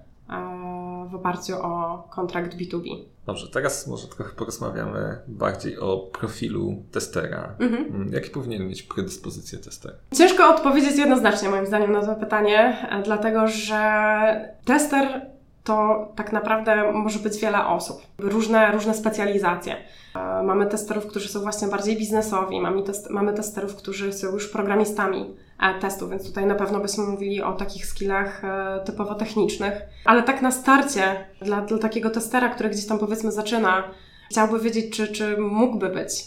w 1.11 1.15
oparciu 1.15 1.53
o 1.61 2.03
kontrakt 2.11 2.57
B2B. 2.57 2.83
Dobrze, 3.25 3.47
teraz 3.47 3.87
może 3.87 4.07
trochę 4.07 4.35
porozmawiamy 4.35 5.17
bardziej 5.27 5.79
o 5.79 5.97
profilu 5.97 6.83
testera. 6.91 7.55
Mhm. 7.59 7.85
Mm, 7.85 8.13
Jakie 8.13 8.29
powinien 8.29 8.67
mieć 8.67 8.83
predyspozycje 8.83 9.59
testera? 9.59 9.95
Ciężko 10.15 10.55
odpowiedzieć 10.55 10.97
jednoznacznie 10.97 11.49
moim 11.49 11.65
zdaniem 11.65 11.91
na 11.91 12.05
to 12.05 12.15
pytanie, 12.15 12.87
dlatego 13.03 13.47
że 13.47 14.55
tester 14.65 15.32
to 15.63 16.07
tak 16.15 16.33
naprawdę 16.33 16.91
może 16.91 17.19
być 17.19 17.37
wiele 17.37 17.65
osób, 17.65 18.01
różne, 18.17 18.71
różne 18.71 18.93
specjalizacje. 18.93 19.75
E, 20.15 20.43
mamy 20.43 20.65
testerów, 20.65 21.07
którzy 21.07 21.29
są 21.29 21.39
właśnie 21.39 21.67
bardziej 21.67 21.97
biznesowi, 21.97 22.61
mamy, 22.61 22.83
test, 22.83 23.09
mamy 23.09 23.33
testerów, 23.33 23.75
którzy 23.75 24.13
są 24.13 24.27
już 24.27 24.49
programistami 24.49 25.35
e, 25.59 25.79
testu, 25.79 26.09
więc 26.09 26.25
tutaj 26.27 26.45
na 26.45 26.55
pewno 26.55 26.79
byśmy 26.79 27.03
mówili 27.03 27.41
o 27.41 27.53
takich 27.53 27.85
skillach 27.85 28.43
e, 28.45 28.79
typowo 28.85 29.15
technicznych. 29.15 29.81
Ale 30.05 30.23
tak 30.23 30.41
na 30.41 30.51
starcie, 30.51 31.25
dla, 31.41 31.61
dla 31.61 31.77
takiego 31.77 32.09
testera, 32.09 32.49
który 32.49 32.69
gdzieś 32.69 32.87
tam 32.87 32.99
powiedzmy 32.99 33.31
zaczyna, 33.31 33.83
chciałby 34.31 34.59
wiedzieć, 34.59 34.95
czy, 34.95 35.07
czy 35.07 35.37
mógłby 35.37 35.89
być 35.89 36.25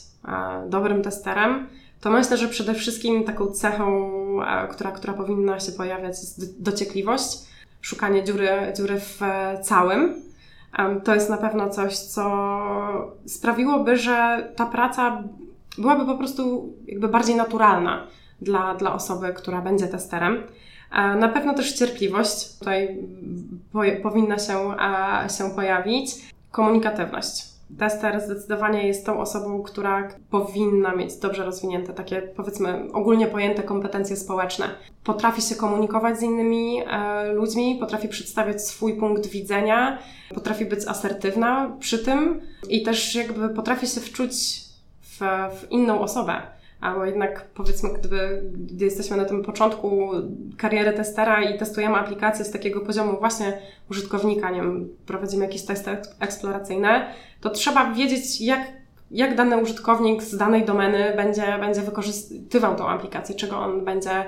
dobrym 0.68 1.02
testerem, 1.02 1.68
to 2.00 2.10
myślę, 2.10 2.36
że 2.36 2.48
przede 2.48 2.74
wszystkim 2.74 3.24
taką 3.24 3.46
cechą, 3.46 4.10
która, 4.70 4.90
która 4.90 5.12
powinna 5.12 5.60
się 5.60 5.72
pojawiać, 5.72 6.20
jest 6.20 6.62
dociekliwość 6.62 7.38
szukanie 7.86 8.24
dziury, 8.24 8.48
dziury 8.76 9.00
w 9.00 9.20
całym. 9.62 10.14
To 11.04 11.14
jest 11.14 11.30
na 11.30 11.36
pewno 11.36 11.70
coś, 11.70 11.98
co 11.98 12.24
sprawiłoby, 13.26 13.96
że 13.96 14.48
ta 14.56 14.66
praca 14.66 15.22
byłaby 15.78 16.06
po 16.06 16.18
prostu 16.18 16.72
jakby 16.86 17.08
bardziej 17.08 17.36
naturalna 17.36 18.06
dla, 18.40 18.74
dla 18.74 18.94
osoby, 18.94 19.32
która 19.32 19.60
będzie 19.60 19.86
testerem. 19.86 20.42
Na 21.18 21.28
pewno 21.28 21.54
też 21.54 21.72
cierpliwość 21.72 22.58
tutaj 22.58 22.98
powinna 24.02 24.38
się, 24.38 24.74
się 25.38 25.50
pojawić. 25.50 26.10
Komunikatywność 26.50 27.55
Tester 27.78 28.20
zdecydowanie 28.20 28.87
jest 28.87 29.06
tą 29.06 29.20
osobą, 29.20 29.62
która 29.62 30.08
powinna 30.30 30.94
mieć 30.94 31.16
dobrze 31.16 31.44
rozwinięte 31.44 31.92
takie, 31.92 32.23
powiedzmy, 32.23 32.92
ogólnie 32.92 33.26
pojęte 33.26 33.62
kompetencje 33.62 34.16
społeczne. 34.16 34.68
Potrafi 35.04 35.42
się 35.42 35.54
komunikować 35.54 36.18
z 36.18 36.23
innymi 36.23 36.82
e, 36.87 37.32
ludźmi, 37.32 37.76
potrafi 37.80 38.08
przedstawiać 38.08 38.62
swój 38.62 38.96
punkt 38.96 39.26
widzenia, 39.26 39.99
potrafi 40.35 40.64
być 40.64 40.87
asertywna 40.87 41.76
przy 41.80 41.99
tym 41.99 42.40
i 42.68 42.82
też 42.82 43.14
jakby 43.14 43.49
potrafi 43.49 43.87
się 43.87 44.00
wczuć 44.00 44.35
w, 45.02 45.20
w 45.61 45.70
inną 45.70 46.00
osobę 46.00 46.55
albo 46.80 47.04
jednak 47.04 47.45
powiedzmy, 47.54 47.88
gdyby, 47.99 48.42
gdy 48.52 48.85
jesteśmy 48.85 49.16
na 49.16 49.25
tym 49.25 49.42
początku 49.45 50.11
kariery 50.56 50.92
testera 50.92 51.42
i 51.42 51.59
testujemy 51.59 51.97
aplikację 51.97 52.45
z 52.45 52.50
takiego 52.50 52.80
poziomu 52.80 53.18
właśnie 53.18 53.59
użytkownika, 53.90 54.50
nie 54.50 54.61
wiem, 54.61 54.88
prowadzimy 55.06 55.45
jakieś 55.45 55.62
testy 55.62 55.90
eksploracyjne, 56.21 57.06
to 57.40 57.50
trzeba 57.50 57.95
wiedzieć, 57.95 58.40
jak, 58.40 58.61
jak 59.11 59.35
dany 59.35 59.56
użytkownik 59.56 60.23
z 60.23 60.37
danej 60.37 60.64
domeny 60.64 61.12
będzie, 61.16 61.59
będzie 61.61 61.80
wykorzystywał 61.80 62.76
tą 62.76 62.88
aplikację, 62.88 63.35
czego 63.35 63.59
on 63.59 63.85
będzie 63.85 64.25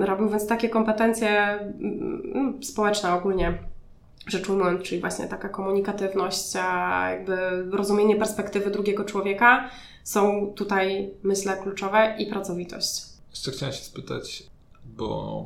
robił, 0.00 0.28
więc 0.28 0.46
takie 0.46 0.68
kompetencje 0.68 1.30
mm, 1.30 2.62
społeczne 2.62 3.14
ogólnie 3.14 3.58
rzecz 4.26 4.48
ujmując, 4.48 4.82
czyli 4.82 5.00
właśnie 5.00 5.28
taka 5.28 5.48
komunikatywność, 5.48 6.54
jakby 7.10 7.36
rozumienie 7.70 8.16
perspektywy 8.16 8.70
drugiego 8.70 9.04
człowieka 9.04 9.70
są 10.04 10.52
tutaj, 10.56 11.10
myślę, 11.22 11.56
kluczowe 11.62 12.16
i 12.18 12.26
pracowitość. 12.26 13.02
Jeszcze 13.30 13.50
chciałem 13.50 13.74
się 13.74 13.82
spytać, 13.82 14.42
bo 14.84 15.44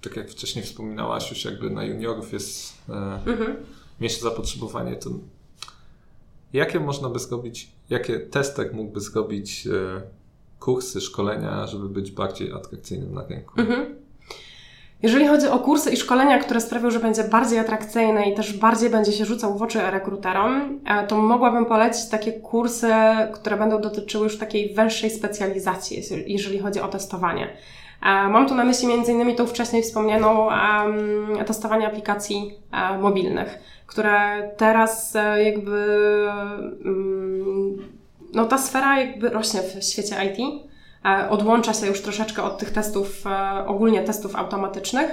tak 0.00 0.16
jak 0.16 0.30
wcześniej 0.30 0.64
wspominałaś, 0.64 1.30
już 1.30 1.44
jakby 1.44 1.70
na 1.70 1.84
juniorów 1.84 2.32
jest 2.32 2.72
e, 2.88 2.92
mhm. 3.26 3.56
mniejsze 4.00 4.20
zapotrzebowanie, 4.20 4.96
to 4.96 5.10
jakie 6.52 6.80
można 6.80 7.08
by 7.08 7.18
zrobić, 7.18 7.72
jakie 7.90 8.20
testek 8.20 8.72
mógłby 8.72 9.00
zrobić 9.00 9.66
e, 9.66 10.02
kursy, 10.58 11.00
szkolenia, 11.00 11.66
żeby 11.66 11.88
być 11.88 12.10
bardziej 12.10 12.52
atrakcyjnym 12.52 13.14
na 13.14 13.26
rynku? 13.26 13.60
Mhm. 13.60 13.99
Jeżeli 15.02 15.26
chodzi 15.26 15.48
o 15.48 15.58
kursy 15.58 15.90
i 15.90 15.96
szkolenia, 15.96 16.38
które 16.38 16.60
sprawią, 16.60 16.90
że 16.90 17.00
będzie 17.00 17.24
bardziej 17.24 17.58
atrakcyjne 17.58 18.30
i 18.30 18.34
też 18.34 18.52
bardziej 18.52 18.90
będzie 18.90 19.12
się 19.12 19.24
rzucał 19.24 19.58
w 19.58 19.62
oczy 19.62 19.90
rekruterom, 19.90 20.80
e, 20.86 21.06
to 21.06 21.16
mogłabym 21.16 21.66
polecić 21.66 22.08
takie 22.08 22.32
kursy, 22.32 22.92
które 23.32 23.56
będą 23.56 23.80
dotyczyły 23.80 24.24
już 24.24 24.38
takiej 24.38 24.74
węższej 24.74 25.10
specjalizacji, 25.10 26.02
jeżeli 26.26 26.58
chodzi 26.58 26.80
o 26.80 26.88
testowanie. 26.88 27.48
E, 28.02 28.28
mam 28.28 28.48
tu 28.48 28.54
na 28.54 28.64
myśli 28.64 28.92
m.in. 28.92 29.36
tą 29.36 29.46
wcześniej 29.46 29.82
wspomnianą 29.82 30.46
um, 30.46 31.44
testowanie 31.46 31.86
aplikacji 31.86 32.54
um, 32.72 33.00
mobilnych, 33.00 33.58
które 33.86 34.10
teraz 34.56 35.16
jakby 35.44 35.98
um, 36.84 37.78
no 38.34 38.44
ta 38.44 38.58
sfera 38.58 39.00
jakby 39.00 39.30
rośnie 39.30 39.60
w 39.62 39.84
świecie 39.84 40.16
IT 40.24 40.69
odłącza 41.30 41.74
się 41.74 41.86
już 41.86 42.02
troszeczkę 42.02 42.42
od 42.42 42.58
tych 42.58 42.70
testów, 42.70 43.26
e, 43.26 43.66
ogólnie 43.66 44.02
testów 44.02 44.36
automatycznych 44.36 45.10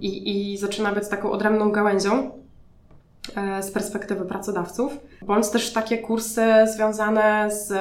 i, 0.00 0.52
i 0.52 0.58
zaczyna 0.58 0.92
być 0.92 1.08
taką 1.08 1.30
odrębną 1.30 1.72
gałęzią 1.72 2.30
e, 3.36 3.62
z 3.62 3.70
perspektywy 3.70 4.24
pracodawców, 4.24 4.98
bądź 5.22 5.48
też 5.48 5.72
takie 5.72 5.98
kursy 5.98 6.42
związane 6.74 7.48
z, 7.50 7.72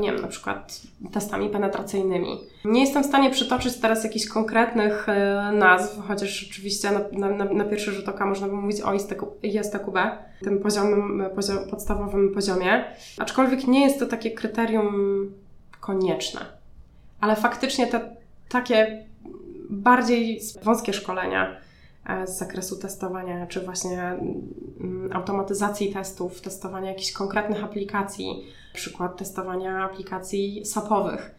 nie 0.00 0.12
wiem, 0.12 0.22
na 0.22 0.28
przykład 0.28 0.80
testami 1.12 1.48
penetracyjnymi. 1.48 2.38
Nie 2.64 2.80
jestem 2.80 3.02
w 3.02 3.06
stanie 3.06 3.30
przytoczyć 3.30 3.76
teraz 3.76 4.04
jakichś 4.04 4.26
konkretnych 4.26 5.06
nazw, 5.52 5.98
chociaż 6.08 6.46
oczywiście 6.50 6.90
na, 7.12 7.28
na, 7.30 7.44
na 7.44 7.64
pierwszy 7.64 7.92
rzut 7.92 8.08
oka 8.08 8.26
można 8.26 8.48
by 8.48 8.54
mówić 8.54 8.80
o 8.80 8.94
ISTQB, 9.42 9.98
tym 10.44 10.58
poziomym, 10.58 11.24
poziom, 11.34 11.58
podstawowym 11.70 12.34
poziomie, 12.34 12.84
aczkolwiek 13.18 13.66
nie 13.66 13.84
jest 13.84 13.98
to 13.98 14.06
takie 14.06 14.30
kryterium 14.30 14.94
konieczne. 15.80 16.40
Ale 17.20 17.36
faktycznie 17.36 17.86
te 17.86 18.16
takie 18.48 19.06
bardziej 19.70 20.40
wąskie 20.62 20.92
szkolenia 20.92 21.56
e, 22.06 22.26
z 22.26 22.38
zakresu 22.38 22.76
testowania, 22.76 23.46
czy 23.46 23.60
właśnie 23.60 24.02
mm, 24.02 25.10
automatyzacji 25.12 25.92
testów, 25.92 26.40
testowania 26.40 26.90
jakichś 26.90 27.12
konkretnych 27.12 27.64
aplikacji, 27.64 28.44
przykład 28.74 29.16
testowania 29.16 29.84
aplikacji 29.84 30.66
SAP-owych. 30.66 31.34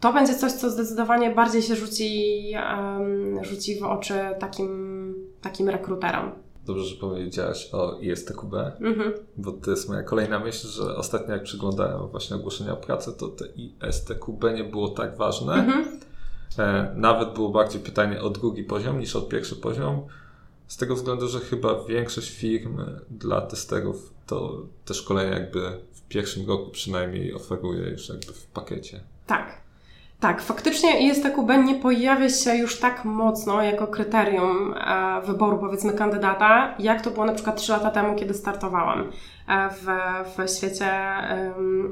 To 0.00 0.12
będzie 0.12 0.34
coś, 0.34 0.52
co 0.52 0.70
zdecydowanie 0.70 1.30
bardziej 1.30 1.62
się 1.62 1.76
rzuci, 1.76 2.52
um, 2.76 3.44
rzuci 3.44 3.80
w 3.80 3.82
oczy 3.82 4.14
takim, 4.38 5.14
takim 5.42 5.68
rekruterom. 5.68 6.32
Dobrze, 6.66 6.84
że 6.84 6.96
powiedziałaś 6.96 7.68
o 7.72 7.98
ISTQB, 8.00 8.54
mhm. 8.80 9.12
bo 9.36 9.52
to 9.52 9.70
jest 9.70 9.88
moja 9.88 10.02
kolejna 10.02 10.38
myśl, 10.38 10.68
że 10.68 10.96
ostatnio 10.96 11.34
jak 11.34 11.42
przyglądałem 11.42 12.08
właśnie 12.08 12.36
ogłoszenia 12.36 12.72
o 12.72 12.76
pracę, 12.76 13.12
to 13.12 13.28
te 13.28 13.44
ISTQB 13.46 14.44
nie 14.54 14.64
było 14.64 14.88
tak 14.88 15.16
ważne. 15.16 15.54
Mhm. 15.54 16.00
E, 16.58 16.92
nawet 16.96 17.34
było 17.34 17.48
bardziej 17.48 17.80
pytanie 17.80 18.22
o 18.22 18.30
drugi 18.30 18.64
poziom 18.64 19.00
niż 19.00 19.16
o 19.16 19.22
pierwszy 19.22 19.56
poziom. 19.56 20.02
Z 20.66 20.76
tego 20.76 20.94
względu, 20.94 21.28
że 21.28 21.40
chyba 21.40 21.84
większość 21.84 22.30
firm 22.30 22.78
dla 23.10 23.40
testerów 23.40 24.14
to 24.26 24.62
te 24.84 24.94
szkolenia 24.94 25.38
jakby 25.38 25.60
w 25.92 26.02
pierwszym 26.08 26.48
roku 26.48 26.70
przynajmniej 26.70 27.34
oferuje 27.34 27.90
już 27.90 28.08
jakby 28.08 28.32
w 28.32 28.46
pakiecie. 28.46 29.00
Tak, 29.26 29.61
tak, 30.22 30.42
faktycznie 30.42 31.00
ISTQB 31.00 31.48
nie 31.64 31.74
pojawia 31.74 32.28
się 32.28 32.56
już 32.56 32.80
tak 32.80 33.04
mocno 33.04 33.62
jako 33.62 33.86
kryterium 33.86 34.74
e, 34.74 35.20
wyboru, 35.26 35.58
powiedzmy, 35.58 35.92
kandydata, 35.92 36.74
jak 36.78 37.00
to 37.00 37.10
było 37.10 37.26
na 37.26 37.32
przykład 37.32 37.56
3 37.56 37.72
lata 37.72 37.90
temu, 37.90 38.16
kiedy 38.16 38.34
startowałam 38.34 39.00
e, 39.48 39.68
w, 39.70 39.86
w 40.36 40.50
świecie 40.56 40.90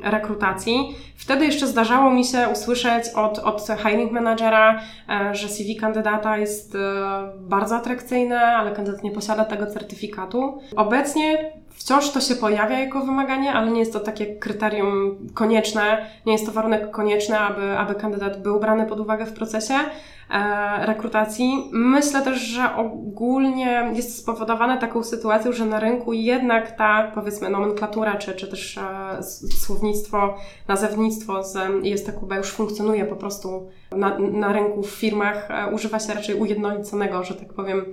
rekrutacji. 0.03 0.97
Wtedy 1.17 1.47
jeszcze 1.47 1.67
zdarzało 1.67 2.11
mi 2.11 2.25
się 2.25 2.49
usłyszeć 2.53 3.05
od, 3.15 3.39
od 3.39 3.67
hiring 3.83 4.13
managera, 4.13 4.81
e, 5.09 5.35
że 5.35 5.49
CV 5.49 5.77
kandydata 5.77 6.39
jest 6.39 6.77
bardzo 7.39 7.77
atrakcyjne, 7.77 8.41
ale 8.41 8.73
kandydat 8.73 9.03
nie 9.03 9.11
posiada 9.11 9.45
tego 9.45 9.67
certyfikatu. 9.67 10.59
Obecnie 10.77 11.53
Wciąż 11.75 12.11
to 12.11 12.21
się 12.21 12.35
pojawia 12.35 12.79
jako 12.79 13.01
wymaganie, 13.01 13.53
ale 13.53 13.71
nie 13.71 13.81
jest 13.81 13.93
to 13.93 14.01
takie 14.01 14.37
kryterium 14.37 15.19
konieczne, 15.35 16.07
nie 16.27 16.33
jest 16.33 16.47
to 16.47 16.53
warunek 16.53 16.91
konieczny, 16.91 17.39
aby, 17.39 17.79
aby 17.79 17.95
kandydat 17.95 18.43
był 18.43 18.61
brany 18.61 18.87
pod 18.87 19.01
uwagę 19.01 19.27
w 19.27 19.33
procesie 19.33 19.75
e, 20.31 20.87
rekrutacji. 20.87 21.69
Myślę 21.73 22.23
też, 22.23 22.41
że 22.41 22.77
ogólnie 22.77 23.91
jest 23.95 24.19
spowodowane 24.19 24.79
taką 24.79 25.03
sytuacją, 25.03 25.53
że 25.53 25.67
na 25.67 25.81
rynku 25.81 26.13
jednak 26.13 26.77
ta, 26.77 27.13
powiedzmy, 27.15 27.51
nomenklatura, 27.51 28.17
czy, 28.17 28.35
czy 28.35 28.49
też 28.49 28.79
e, 28.79 29.23
słownictwo, 29.59 30.35
nazewnictwo 30.69 31.43
z 31.43 31.85
ISTQB 31.85 32.33
już 32.37 32.53
funkcjonuje 32.53 33.05
po 33.05 33.17
prostu 33.17 33.69
na, 33.93 34.19
na 34.19 34.53
rynku 34.53 34.83
w 34.83 34.91
firmach. 34.91 35.51
E, 35.51 35.75
używa 35.75 35.99
się 35.99 36.15
raczej 36.15 36.35
ujednoliconego, 36.35 37.25
że 37.25 37.35
tak 37.35 37.53
powiem, 37.53 37.85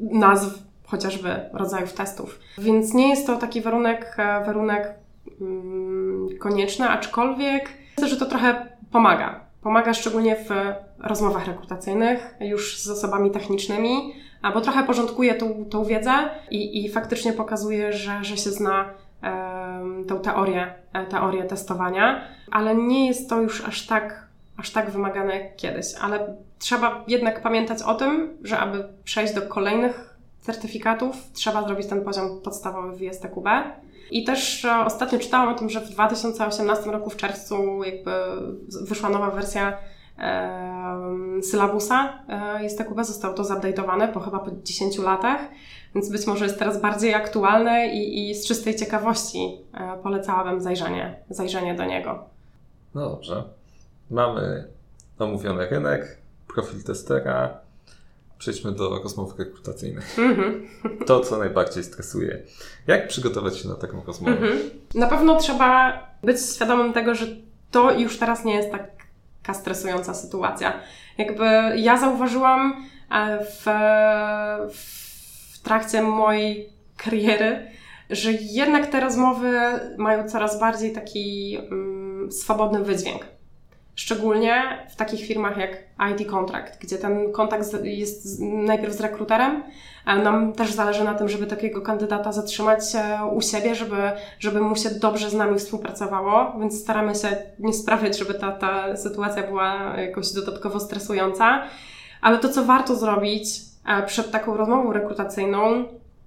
nazw 0.00 0.69
chociażby 0.90 1.40
rodzajów 1.52 1.92
testów. 1.92 2.40
Więc 2.58 2.94
nie 2.94 3.08
jest 3.08 3.26
to 3.26 3.36
taki 3.36 3.60
warunek, 3.60 4.16
e, 4.18 4.44
warunek 4.44 4.94
mm, 5.40 6.28
konieczny, 6.38 6.88
aczkolwiek 6.88 7.68
myślę, 7.98 8.08
że 8.08 8.16
to 8.16 8.26
trochę 8.26 8.66
pomaga. 8.92 9.40
Pomaga 9.62 9.94
szczególnie 9.94 10.36
w 10.36 10.50
rozmowach 10.98 11.46
rekrutacyjnych, 11.46 12.34
już 12.40 12.82
z 12.82 12.90
osobami 12.90 13.30
technicznymi, 13.30 14.14
bo 14.54 14.60
trochę 14.60 14.82
porządkuje 14.82 15.34
tą, 15.34 15.64
tą 15.64 15.84
wiedzę 15.84 16.12
i, 16.50 16.84
i 16.84 16.88
faktycznie 16.88 17.32
pokazuje, 17.32 17.92
że, 17.92 18.24
że 18.24 18.36
się 18.36 18.50
zna 18.50 18.94
tą 20.08 20.18
teorię, 20.20 20.74
e, 20.92 21.06
teorię 21.06 21.44
testowania, 21.44 22.24
ale 22.50 22.74
nie 22.74 23.06
jest 23.06 23.30
to 23.30 23.42
już 23.42 23.64
aż 23.68 23.86
tak, 23.86 24.26
aż 24.56 24.70
tak 24.70 24.90
wymagane 24.90 25.50
kiedyś. 25.56 25.86
Ale 26.00 26.36
trzeba 26.58 27.04
jednak 27.08 27.42
pamiętać 27.42 27.82
o 27.82 27.94
tym, 27.94 28.38
że 28.42 28.58
aby 28.58 28.84
przejść 29.04 29.34
do 29.34 29.42
kolejnych 29.42 30.09
certyfikatów 30.52 31.16
trzeba 31.32 31.64
zrobić 31.64 31.86
ten 31.86 32.04
poziom 32.04 32.40
podstawowy 32.40 32.96
w 32.96 33.02
ISTQB. 33.02 33.46
I 34.10 34.24
też 34.24 34.64
e, 34.64 34.84
ostatnio 34.84 35.18
czytałam 35.18 35.54
o 35.54 35.58
tym, 35.58 35.70
że 35.70 35.80
w 35.80 35.90
2018 35.90 36.90
roku 36.90 37.10
w 37.10 37.16
czerwcu 37.16 37.84
jakby 37.84 38.10
wyszła 38.82 39.08
nowa 39.08 39.30
wersja 39.30 39.78
e, 40.18 41.42
sylabusa 41.42 42.18
ISTQB, 42.66 43.04
zostało 43.04 43.34
to 43.34 43.42
zupdate'owane 43.42 44.12
po 44.12 44.20
chyba 44.20 44.38
po 44.38 44.50
10 44.64 44.98
latach, 44.98 45.40
więc 45.94 46.10
być 46.10 46.26
może 46.26 46.44
jest 46.44 46.58
teraz 46.58 46.80
bardziej 46.80 47.14
aktualne 47.14 47.94
i, 47.94 48.30
i 48.30 48.34
z 48.34 48.46
czystej 48.46 48.76
ciekawości 48.76 49.58
e, 49.74 50.02
polecałabym 50.02 50.60
zajrzenie, 50.60 51.16
zajrzenie 51.30 51.74
do 51.74 51.84
niego. 51.84 52.24
No 52.94 53.10
dobrze. 53.10 53.44
Mamy 54.10 54.68
omówiony 55.18 55.66
rynek, 55.66 56.18
profil 56.54 56.84
testera, 56.84 57.60
przejdźmy 58.40 58.72
do 58.72 59.00
rozmów 59.02 59.38
rekrutacyjnych. 59.38 60.16
Mm-hmm. 60.16 60.60
To, 61.06 61.20
co 61.20 61.38
najbardziej 61.38 61.84
stresuje. 61.84 62.42
Jak 62.86 63.08
przygotować 63.08 63.58
się 63.58 63.68
na 63.68 63.74
taką 63.74 64.04
rozmowę? 64.06 64.36
Mm-hmm. 64.36 64.98
Na 64.98 65.06
pewno 65.06 65.36
trzeba 65.36 66.00
być 66.22 66.40
świadomym 66.54 66.92
tego, 66.92 67.14
że 67.14 67.26
to 67.70 67.92
już 67.92 68.18
teraz 68.18 68.44
nie 68.44 68.54
jest 68.54 68.70
taka 68.70 69.54
stresująca 69.54 70.14
sytuacja. 70.14 70.80
Jakby 71.18 71.44
ja 71.76 71.98
zauważyłam 71.98 72.86
e, 73.10 73.44
w, 73.44 73.64
w 74.74 75.58
trakcie 75.62 76.02
mojej 76.02 76.72
kariery, 76.96 77.66
że 78.10 78.32
jednak 78.32 78.86
te 78.86 79.00
rozmowy 79.00 79.60
mają 79.98 80.28
coraz 80.28 80.60
bardziej 80.60 80.92
taki 80.92 81.56
mm, 81.56 82.32
swobodny 82.32 82.84
wydźwięk. 82.84 83.39
Szczególnie 84.00 84.86
w 84.90 84.96
takich 84.96 85.26
firmach 85.26 85.56
jak 85.56 85.70
IT 86.12 86.30
Contract, 86.30 86.78
gdzie 86.80 86.98
ten 86.98 87.32
kontakt 87.32 87.84
jest 87.84 88.40
najpierw 88.40 88.94
z 88.94 89.00
rekruterem. 89.00 89.62
Nam 90.06 90.52
też 90.52 90.72
zależy 90.72 91.04
na 91.04 91.14
tym, 91.14 91.28
żeby 91.28 91.46
takiego 91.46 91.80
kandydata 91.80 92.32
zatrzymać 92.32 92.80
e, 92.94 93.24
u 93.32 93.40
siebie, 93.40 93.74
żeby, 93.74 93.96
żeby 94.38 94.60
mu 94.60 94.76
się 94.76 94.90
dobrze 94.90 95.30
z 95.30 95.34
nami 95.34 95.58
współpracowało, 95.58 96.60
więc 96.60 96.80
staramy 96.80 97.14
się 97.14 97.28
nie 97.58 97.72
sprawiać, 97.72 98.18
żeby 98.18 98.34
ta, 98.34 98.52
ta 98.52 98.96
sytuacja 98.96 99.42
była 99.42 99.96
jakoś 99.96 100.32
dodatkowo 100.32 100.80
stresująca. 100.80 101.62
Ale 102.20 102.38
to, 102.38 102.48
co 102.48 102.64
warto 102.64 102.96
zrobić 102.96 103.48
e, 103.86 104.02
przed 104.02 104.30
taką 104.30 104.56
rozmową 104.56 104.92
rekrutacyjną, 104.92 105.84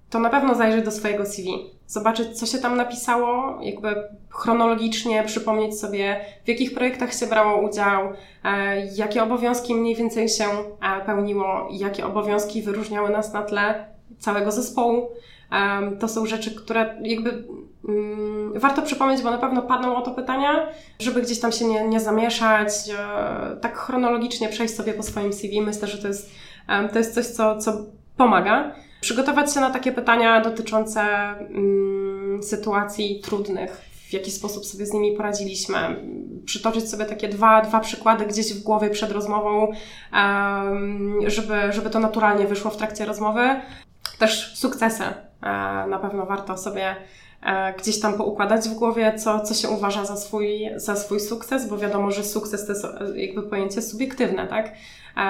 to 0.09 0.19
na 0.19 0.29
pewno 0.29 0.55
zajrzeć 0.55 0.85
do 0.85 0.91
swojego 0.91 1.25
CV 1.25 1.69
zobaczyć, 1.87 2.39
co 2.39 2.45
się 2.45 2.57
tam 2.57 2.77
napisało, 2.77 3.61
jakby 3.61 3.95
chronologicznie 4.29 5.23
przypomnieć 5.23 5.79
sobie, 5.79 6.21
w 6.45 6.47
jakich 6.47 6.73
projektach 6.73 7.13
się 7.13 7.27
brało 7.27 7.61
udział, 7.61 8.13
e, 8.43 8.85
jakie 8.85 9.23
obowiązki 9.23 9.75
mniej 9.75 9.95
więcej 9.95 10.29
się 10.29 10.43
e, 10.43 11.05
pełniło, 11.05 11.67
jakie 11.71 12.05
obowiązki 12.05 12.61
wyróżniały 12.61 13.09
nas 13.09 13.33
na 13.33 13.43
tle 13.43 13.85
całego 14.19 14.51
zespołu. 14.51 15.09
To 15.99 16.07
są 16.07 16.25
rzeczy, 16.25 16.55
które 16.55 16.95
jakby 17.01 17.43
mm, 17.89 18.59
warto 18.59 18.81
przypomnieć, 18.81 19.21
bo 19.21 19.31
na 19.31 19.37
pewno 19.37 19.61
padną 19.61 19.95
o 19.95 20.01
to 20.01 20.11
pytania, 20.11 20.67
żeby 20.99 21.21
gdzieś 21.21 21.39
tam 21.39 21.51
się 21.51 21.65
nie, 21.65 21.87
nie 21.87 21.99
zamieszać, 21.99 22.69
e, 22.89 23.55
tak 23.61 23.77
chronologicznie 23.77 24.49
przejść 24.49 24.75
sobie 24.75 24.93
po 24.93 25.03
swoim 25.03 25.33
CV. 25.33 25.61
Myślę, 25.61 25.87
że 25.87 25.97
to 25.97 26.07
jest, 26.07 26.31
to 26.93 26.97
jest 26.97 27.13
coś, 27.13 27.25
co, 27.25 27.57
co 27.57 27.73
pomaga. 28.17 28.75
Przygotować 29.03 29.53
się 29.53 29.59
na 29.59 29.69
takie 29.69 29.91
pytania 29.91 30.41
dotyczące 30.41 31.01
mm, 31.01 32.43
sytuacji 32.43 33.19
trudnych, 33.23 33.81
w 34.09 34.13
jaki 34.13 34.31
sposób 34.31 34.65
sobie 34.65 34.85
z 34.85 34.93
nimi 34.93 35.17
poradziliśmy. 35.17 35.77
Przytoczyć 36.45 36.89
sobie 36.89 37.05
takie 37.05 37.29
dwa, 37.29 37.61
dwa 37.61 37.79
przykłady 37.79 38.25
gdzieś 38.25 38.53
w 38.53 38.63
głowie 38.63 38.89
przed 38.89 39.11
rozmową, 39.11 39.67
um, 40.13 41.19
żeby, 41.27 41.55
żeby 41.71 41.89
to 41.89 41.99
naturalnie 41.99 42.47
wyszło 42.47 42.71
w 42.71 42.77
trakcie 42.77 43.05
rozmowy. 43.05 43.61
Też 44.19 44.57
sukcesy 44.57 45.03
e, 45.03 45.13
na 45.87 45.99
pewno 45.99 46.25
warto 46.25 46.57
sobie 46.57 46.95
gdzieś 47.79 47.99
tam 47.99 48.13
poukładać 48.13 48.69
w 48.69 48.73
głowie, 48.73 49.13
co, 49.17 49.39
co 49.39 49.53
się 49.53 49.69
uważa 49.69 50.05
za 50.05 50.17
swój, 50.17 50.69
za 50.75 50.95
swój 50.95 51.19
sukces, 51.19 51.69
bo 51.69 51.77
wiadomo, 51.77 52.11
że 52.11 52.23
sukces 52.23 52.65
to 52.65 52.71
jest 52.71 52.85
e, 52.85 53.21
jakby 53.21 53.43
pojęcie 53.43 53.81
subiektywne, 53.81 54.47
tak? 54.47 54.71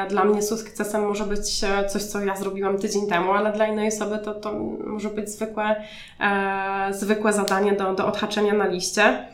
Dla 0.10 0.24
mnie 0.24 0.42
sukcesem 0.42 1.08
może 1.08 1.24
być 1.24 1.62
coś, 1.90 2.04
co 2.04 2.24
ja 2.24 2.36
zrobiłam 2.36 2.78
tydzień 2.78 3.08
temu, 3.08 3.32
ale 3.32 3.52
dla 3.52 3.68
innej 3.68 3.88
osoby 3.88 4.20
to, 4.20 4.34
to 4.34 4.54
może 4.86 5.10
być 5.10 5.30
zwykłe, 5.30 5.76
e, 6.20 6.94
zwykłe 6.94 7.34
zadanie 7.34 7.74
do, 7.74 7.94
do 7.94 8.08
odhaczenia 8.08 8.54
na 8.54 8.68
liście. 8.68 9.28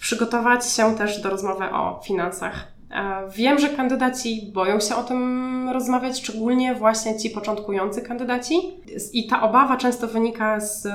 Przygotować 0.00 0.70
się 0.70 0.96
też 0.96 1.20
do 1.20 1.30
rozmowy 1.30 1.64
o 1.64 2.00
finansach. 2.04 2.66
E, 2.90 3.28
wiem, 3.30 3.58
że 3.58 3.68
kandydaci 3.68 4.50
boją 4.54 4.80
się 4.80 4.96
o 4.96 5.02
tym 5.02 5.68
rozmawiać, 5.68 6.18
szczególnie 6.18 6.74
właśnie 6.74 7.18
ci 7.18 7.30
początkujący 7.30 8.02
kandydaci. 8.02 8.54
I 9.12 9.26
ta 9.26 9.42
obawa 9.42 9.76
często 9.76 10.08
wynika 10.08 10.60
z 10.60 10.86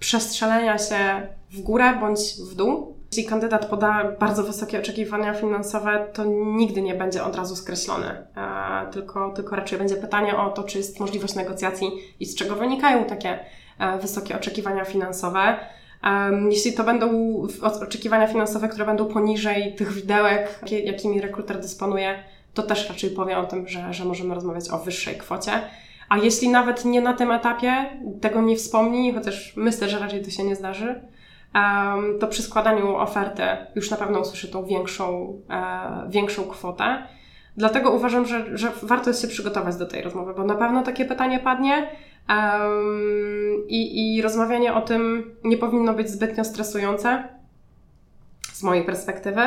przestrzelenia 0.00 0.78
się 0.78 1.28
w 1.50 1.60
górę 1.60 1.96
bądź 2.00 2.20
w 2.50 2.54
dół. 2.54 2.98
Jeśli 3.12 3.24
kandydat 3.24 3.66
poda 3.66 4.12
bardzo 4.20 4.42
wysokie 4.42 4.78
oczekiwania 4.78 5.34
finansowe, 5.34 6.06
to 6.12 6.24
nigdy 6.24 6.82
nie 6.82 6.94
będzie 6.94 7.24
od 7.24 7.36
razu 7.36 7.56
skreślony, 7.56 8.06
e, 8.06 8.90
tylko, 8.92 9.30
tylko 9.30 9.56
raczej 9.56 9.78
będzie 9.78 9.96
pytanie 9.96 10.36
o 10.36 10.50
to, 10.50 10.64
czy 10.64 10.78
jest 10.78 11.00
możliwość 11.00 11.34
negocjacji 11.34 11.90
i 12.20 12.26
z 12.26 12.34
czego 12.34 12.56
wynikają 12.56 13.04
takie 13.04 13.38
e, 13.78 13.98
wysokie 13.98 14.36
oczekiwania 14.36 14.84
finansowe. 14.84 15.56
Jeśli 16.50 16.72
to 16.72 16.84
będą 16.84 17.36
oczekiwania 17.82 18.26
finansowe, 18.26 18.68
które 18.68 18.86
będą 18.86 19.06
poniżej 19.06 19.74
tych 19.74 19.92
widełek, 19.92 20.60
jakimi 20.84 21.20
rekruter 21.20 21.60
dysponuje, 21.60 22.22
to 22.54 22.62
też 22.62 22.88
raczej 22.88 23.10
powie 23.10 23.38
o 23.38 23.46
tym, 23.46 23.68
że, 23.68 23.94
że 23.94 24.04
możemy 24.04 24.34
rozmawiać 24.34 24.70
o 24.70 24.78
wyższej 24.78 25.16
kwocie. 25.16 25.50
A 26.08 26.16
jeśli 26.16 26.48
nawet 26.48 26.84
nie 26.84 27.00
na 27.00 27.12
tym 27.12 27.30
etapie 27.30 27.86
tego 28.20 28.42
nie 28.42 28.56
wspomni, 28.56 29.12
chociaż 29.14 29.52
myślę, 29.56 29.88
że 29.88 29.98
raczej 29.98 30.24
to 30.24 30.30
się 30.30 30.44
nie 30.44 30.56
zdarzy, 30.56 31.00
to 32.20 32.26
przy 32.26 32.42
składaniu 32.42 32.96
oferty 32.96 33.42
już 33.74 33.90
na 33.90 33.96
pewno 33.96 34.20
usłyszy 34.20 34.48
tą 34.48 34.64
większą, 34.64 35.36
e, 35.50 36.10
większą 36.10 36.44
kwotę. 36.44 37.02
Dlatego 37.56 37.90
uważam, 37.90 38.26
że, 38.26 38.58
że 38.58 38.72
warto 38.82 39.10
jest 39.10 39.22
się 39.22 39.28
przygotować 39.28 39.76
do 39.76 39.86
tej 39.86 40.02
rozmowy, 40.02 40.34
bo 40.34 40.44
na 40.44 40.54
pewno 40.54 40.82
takie 40.82 41.04
pytanie 41.04 41.38
padnie 41.38 41.90
i, 43.68 44.16
i 44.16 44.22
rozmawianie 44.22 44.74
o 44.74 44.80
tym 44.80 45.30
nie 45.44 45.56
powinno 45.56 45.94
być 45.94 46.10
zbytnio 46.10 46.44
stresujące 46.44 47.28
z 48.52 48.62
mojej 48.62 48.84
perspektywy, 48.84 49.42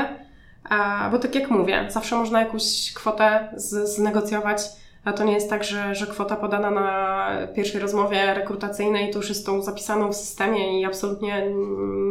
bo 1.11 1.19
tak 1.19 1.35
jak 1.35 1.49
mówię, 1.49 1.85
zawsze 1.89 2.15
można 2.15 2.39
jakąś 2.39 2.93
kwotę 2.93 3.53
znegocjować 3.55 4.61
a 5.05 5.13
to 5.13 5.23
nie 5.23 5.33
jest 5.33 5.49
tak, 5.49 5.63
że, 5.63 5.95
że 5.95 6.07
kwota 6.07 6.35
podana 6.35 6.71
na 6.71 7.29
pierwszej 7.55 7.81
rozmowie 7.81 8.33
rekrutacyjnej 8.33 9.11
to 9.11 9.17
już 9.17 9.29
jest 9.29 9.45
tą 9.45 9.61
zapisaną 9.61 10.11
w 10.11 10.15
systemie 10.15 10.81
i 10.81 10.85
absolutnie 10.85 11.43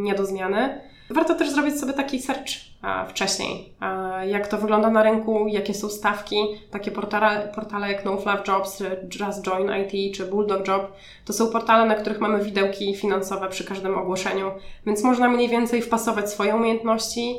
nie 0.03 0.15
do 0.15 0.27
zmiany. 0.27 0.81
Warto 1.11 1.35
też 1.35 1.51
zrobić 1.51 1.81
sobie 1.81 1.93
taki 1.93 2.23
search 2.23 2.71
wcześniej. 3.09 3.73
jak 4.27 4.49
to 4.49 4.59
wygląda 4.59 4.91
na 4.91 5.03
rynku, 5.03 5.49
jakie 5.49 5.75
są 5.75 5.89
stawki. 5.89 6.37
Takie 6.71 6.91
portale, 6.91 7.53
portale 7.55 7.93
jak 7.93 8.05
NoFluff 8.05 8.49
Jobs, 8.49 8.83
Just 9.21 9.43
Join 9.43 9.71
IT 9.71 10.17
czy 10.17 10.27
Bulldog 10.27 10.69
Job 10.69 10.93
to 11.25 11.33
są 11.33 11.47
portale, 11.47 11.87
na 11.87 11.95
których 11.95 12.21
mamy 12.21 12.45
widełki 12.45 12.97
finansowe 12.97 13.49
przy 13.49 13.65
każdym 13.65 13.99
ogłoszeniu, 13.99 14.51
więc 14.87 15.05
można 15.05 15.29
mniej 15.29 15.49
więcej 15.49 15.83
wpasować 15.83 16.31
swoje 16.31 16.55
umiejętności 16.55 17.39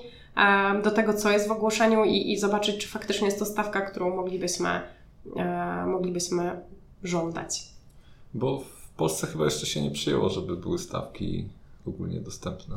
do 0.84 0.92
tego, 0.92 1.14
co 1.14 1.32
jest 1.32 1.48
w 1.48 1.52
ogłoszeniu 1.52 2.04
i, 2.04 2.32
i 2.32 2.38
zobaczyć, 2.38 2.78
czy 2.78 2.88
faktycznie 2.88 3.26
jest 3.26 3.40
to 3.40 3.46
stawka, 3.46 3.82
którą 3.82 4.16
moglibyśmy 4.16 4.82
moglibyśmy 5.88 6.62
żądać. 7.04 7.64
Bo 8.34 8.60
w 8.60 8.90
Polsce 8.90 9.28
chyba 9.28 9.46
jeszcze 9.46 9.66
się 9.66 9.82
nie 9.82 9.92
przyjęło, 9.92 10.30
żeby 10.30 10.58
były 10.58 10.80
stawki 10.80 11.46
ogólnie 11.88 12.20
dostępne. 12.20 12.76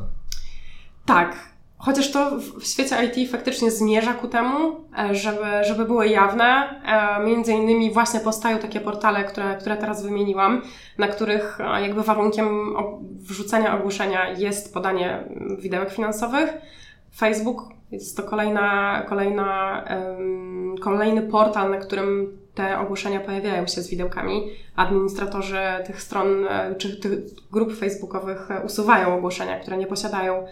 Tak. 1.07 1.55
Chociaż 1.79 2.11
to 2.11 2.31
w 2.61 2.65
świecie 2.65 2.97
IT 3.05 3.31
faktycznie 3.31 3.71
zmierza 3.71 4.15
ku 4.15 4.29
temu, 4.29 4.81
e, 4.99 5.15
żeby, 5.15 5.47
żeby 5.67 5.85
były 5.85 6.09
jawne. 6.09 6.45
E, 6.85 7.25
między 7.27 7.53
innymi 7.53 7.91
właśnie 7.91 8.21
powstają 8.21 8.59
takie 8.59 8.81
portale, 8.81 9.25
które, 9.25 9.57
które 9.57 9.77
teraz 9.77 10.03
wymieniłam, 10.03 10.63
na 10.99 11.09
których 11.09 11.61
e, 11.61 11.83
jakby 11.83 12.03
warunkiem 12.03 12.75
wrzucenia 13.03 13.79
ogłoszenia 13.79 14.29
jest 14.29 14.75
podanie 14.75 15.25
widełek 15.59 15.91
finansowych. 15.91 16.51
Facebook 17.17 17.69
jest 17.91 18.17
to 18.17 18.23
kolejna, 18.23 19.03
kolejna, 19.09 19.85
kolejny 20.81 21.23
portal, 21.23 21.71
na 21.71 21.77
którym 21.77 22.39
te 22.55 22.79
ogłoszenia 22.79 23.21
pojawiają 23.21 23.67
się 23.67 23.83
z 23.83 23.91
widełkami. 23.91 24.51
Administratorzy 24.77 25.61
tych 25.87 26.03
stron 26.03 26.47
e, 26.49 26.75
czy 26.75 26.97
tych 26.97 27.13
grup 27.53 27.77
facebookowych 27.77 28.51
e, 28.51 28.61
usuwają 28.65 29.15
ogłoszenia, 29.15 29.61
które 29.61 29.77
nie 29.77 29.87
posiadają 29.87 30.47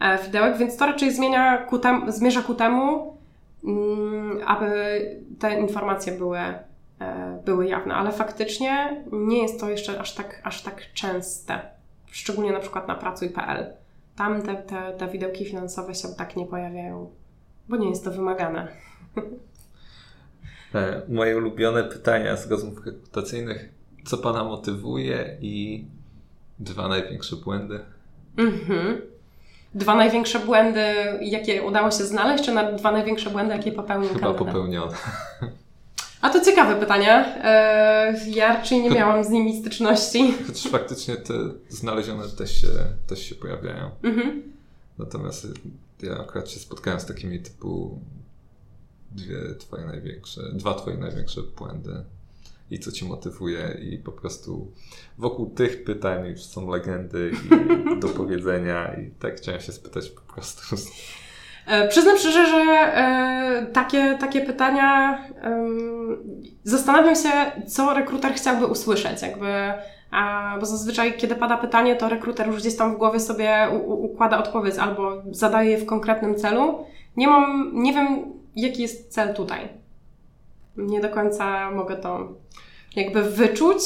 e, 0.00 0.24
widełek, 0.24 0.56
więc 0.56 0.76
to 0.76 0.86
raczej 0.86 1.12
zmienia 1.12 1.58
ku 1.58 1.78
tem, 1.78 2.12
zmierza 2.12 2.42
ku 2.42 2.54
temu, 2.54 3.16
um, 3.62 4.40
aby 4.46 5.00
te 5.38 5.60
informacje 5.60 6.12
były, 6.12 6.38
były 7.44 7.66
jawne, 7.66 7.94
ale 7.94 8.12
faktycznie 8.12 9.02
nie 9.12 9.42
jest 9.42 9.60
to 9.60 9.70
jeszcze 9.70 10.00
aż 10.00 10.14
tak, 10.14 10.40
aż 10.44 10.62
tak 10.62 10.92
częste, 10.94 11.60
szczególnie 12.10 12.52
na 12.52 12.60
przykład 12.60 12.88
na 12.88 12.94
pracuj.pl 12.94 13.72
tam 14.16 14.42
te, 14.42 14.54
te, 14.54 14.92
te 14.98 15.08
widełki 15.08 15.44
finansowe 15.44 15.94
się 15.94 16.08
tak 16.18 16.36
nie 16.36 16.46
pojawiają, 16.46 17.10
bo 17.68 17.76
nie 17.76 17.90
jest 17.90 18.04
to 18.04 18.10
wymagane. 18.10 18.68
E, 20.74 21.02
moje 21.08 21.36
ulubione 21.36 21.84
pytania 21.84 22.36
z 22.36 22.50
rozmów 22.50 22.86
rekrutacyjnych. 22.86 23.68
Co 24.04 24.18
Pana 24.18 24.44
motywuje 24.44 25.36
i 25.40 25.84
dwa 26.58 26.88
największe 26.88 27.36
błędy? 27.36 27.80
Mhm. 28.36 29.00
Dwa 29.74 29.94
największe 29.94 30.38
błędy, 30.38 30.80
jakie 31.20 31.62
udało 31.62 31.90
się 31.90 32.04
znaleźć, 32.04 32.44
czy 32.44 32.52
na 32.54 32.72
dwa 32.72 32.92
największe 32.92 33.30
błędy, 33.30 33.54
jakie 33.56 33.72
popełnił 33.72 34.08
Chyba 34.08 34.20
kandydat? 34.20 34.46
popełnione. 34.46 34.92
A 36.26 36.30
to 36.30 36.44
ciekawe 36.44 36.80
pytanie. 36.80 37.34
Eee, 37.44 38.34
ja 38.34 38.48
raczej 38.48 38.82
nie 38.82 38.90
miałam 38.90 39.24
z 39.24 39.30
nimi 39.30 39.60
styczności. 39.60 40.34
Chociaż 40.46 40.72
faktycznie 40.72 41.16
te 41.16 41.34
znalezione 41.68 42.28
też 42.28 42.60
się, 42.60 42.68
też 43.06 43.22
się 43.22 43.34
pojawiają. 43.34 43.90
Mhm. 44.02 44.42
Natomiast 44.98 45.46
ja 46.02 46.18
akurat 46.20 46.50
się 46.50 46.60
spotkałem 46.60 47.00
z 47.00 47.06
takimi 47.06 47.40
typu 47.40 48.00
dwie 49.10 49.54
twoje 49.58 49.86
największe, 49.86 50.40
dwa 50.52 50.74
twoje 50.74 50.96
największe 50.96 51.42
błędy 51.42 52.04
i 52.70 52.78
co 52.78 52.92
cię 52.92 53.06
motywuje 53.06 53.78
i 53.90 53.98
po 53.98 54.12
prostu 54.12 54.72
wokół 55.18 55.50
tych 55.50 55.84
pytań 55.84 56.26
już 56.26 56.44
są 56.44 56.70
legendy 56.70 57.32
i 57.44 58.00
do 58.02 58.08
powiedzenia 58.08 58.94
i 59.00 59.10
tak 59.10 59.36
chciałem 59.36 59.60
się 59.60 59.72
spytać 59.72 60.10
po 60.10 60.20
prostu. 60.32 60.76
E, 61.66 61.88
przyznam 61.88 62.18
szczerze, 62.18 62.46
że 62.46 62.56
e, 62.56 63.66
takie, 63.72 64.18
takie 64.20 64.40
pytania 64.40 65.18
zastanawiam 66.64 67.16
się, 67.16 67.30
co 67.66 67.94
rekruter 67.94 68.34
chciałby 68.34 68.66
usłyszeć, 68.66 69.22
jakby, 69.22 69.72
a, 70.10 70.56
bo 70.60 70.66
zazwyczaj, 70.66 71.16
kiedy 71.16 71.34
pada 71.34 71.56
pytanie, 71.56 71.96
to 71.96 72.08
rekruter 72.08 72.46
już 72.46 72.56
gdzieś 72.56 72.76
tam 72.76 72.94
w 72.94 72.98
głowie 72.98 73.20
sobie 73.20 73.68
u, 73.72 74.04
układa 74.04 74.38
odpowiedź 74.38 74.78
albo 74.78 75.22
zadaje 75.30 75.70
je 75.70 75.78
w 75.78 75.86
konkretnym 75.86 76.34
celu. 76.34 76.84
Nie 77.16 77.28
mam, 77.28 77.70
nie 77.74 77.92
wiem, 77.92 78.32
jaki 78.56 78.82
jest 78.82 79.12
cel 79.12 79.34
tutaj. 79.34 79.68
Nie 80.76 81.00
do 81.00 81.08
końca 81.08 81.70
mogę 81.70 81.96
to 81.96 82.28
jakby 82.96 83.22
wyczuć. 83.22 83.82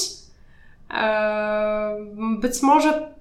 E, 0.95 1.97
być 2.41 2.63
może 2.63 3.15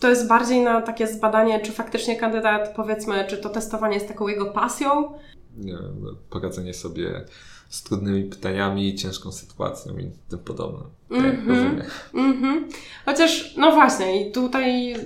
to 0.00 0.08
jest 0.08 0.28
bardziej 0.28 0.60
na 0.60 0.82
takie 0.82 1.06
zbadanie, 1.06 1.60
czy 1.60 1.72
faktycznie 1.72 2.16
kandydat, 2.16 2.72
powiedzmy, 2.76 3.24
czy 3.28 3.38
to 3.38 3.48
testowanie 3.48 3.94
jest 3.94 4.08
taką 4.08 4.28
jego 4.28 4.46
pasją. 4.46 5.12
Nie 5.56 5.72
wiem, 5.72 6.16
poradzenie 6.30 6.74
sobie 6.74 7.24
z 7.68 7.82
trudnymi 7.82 8.24
pytaniami, 8.24 8.94
ciężką 8.94 9.32
sytuacją 9.32 9.98
i 9.98 10.10
tym 10.28 10.38
podobnym. 10.38 10.90
Mhm. 11.10 11.48
rozumiem. 11.48 11.82
Mhm. 12.14 12.68
Chociaż, 13.06 13.56
no 13.56 13.72
właśnie, 13.72 14.28
i 14.28 14.32
tutaj 14.32 14.96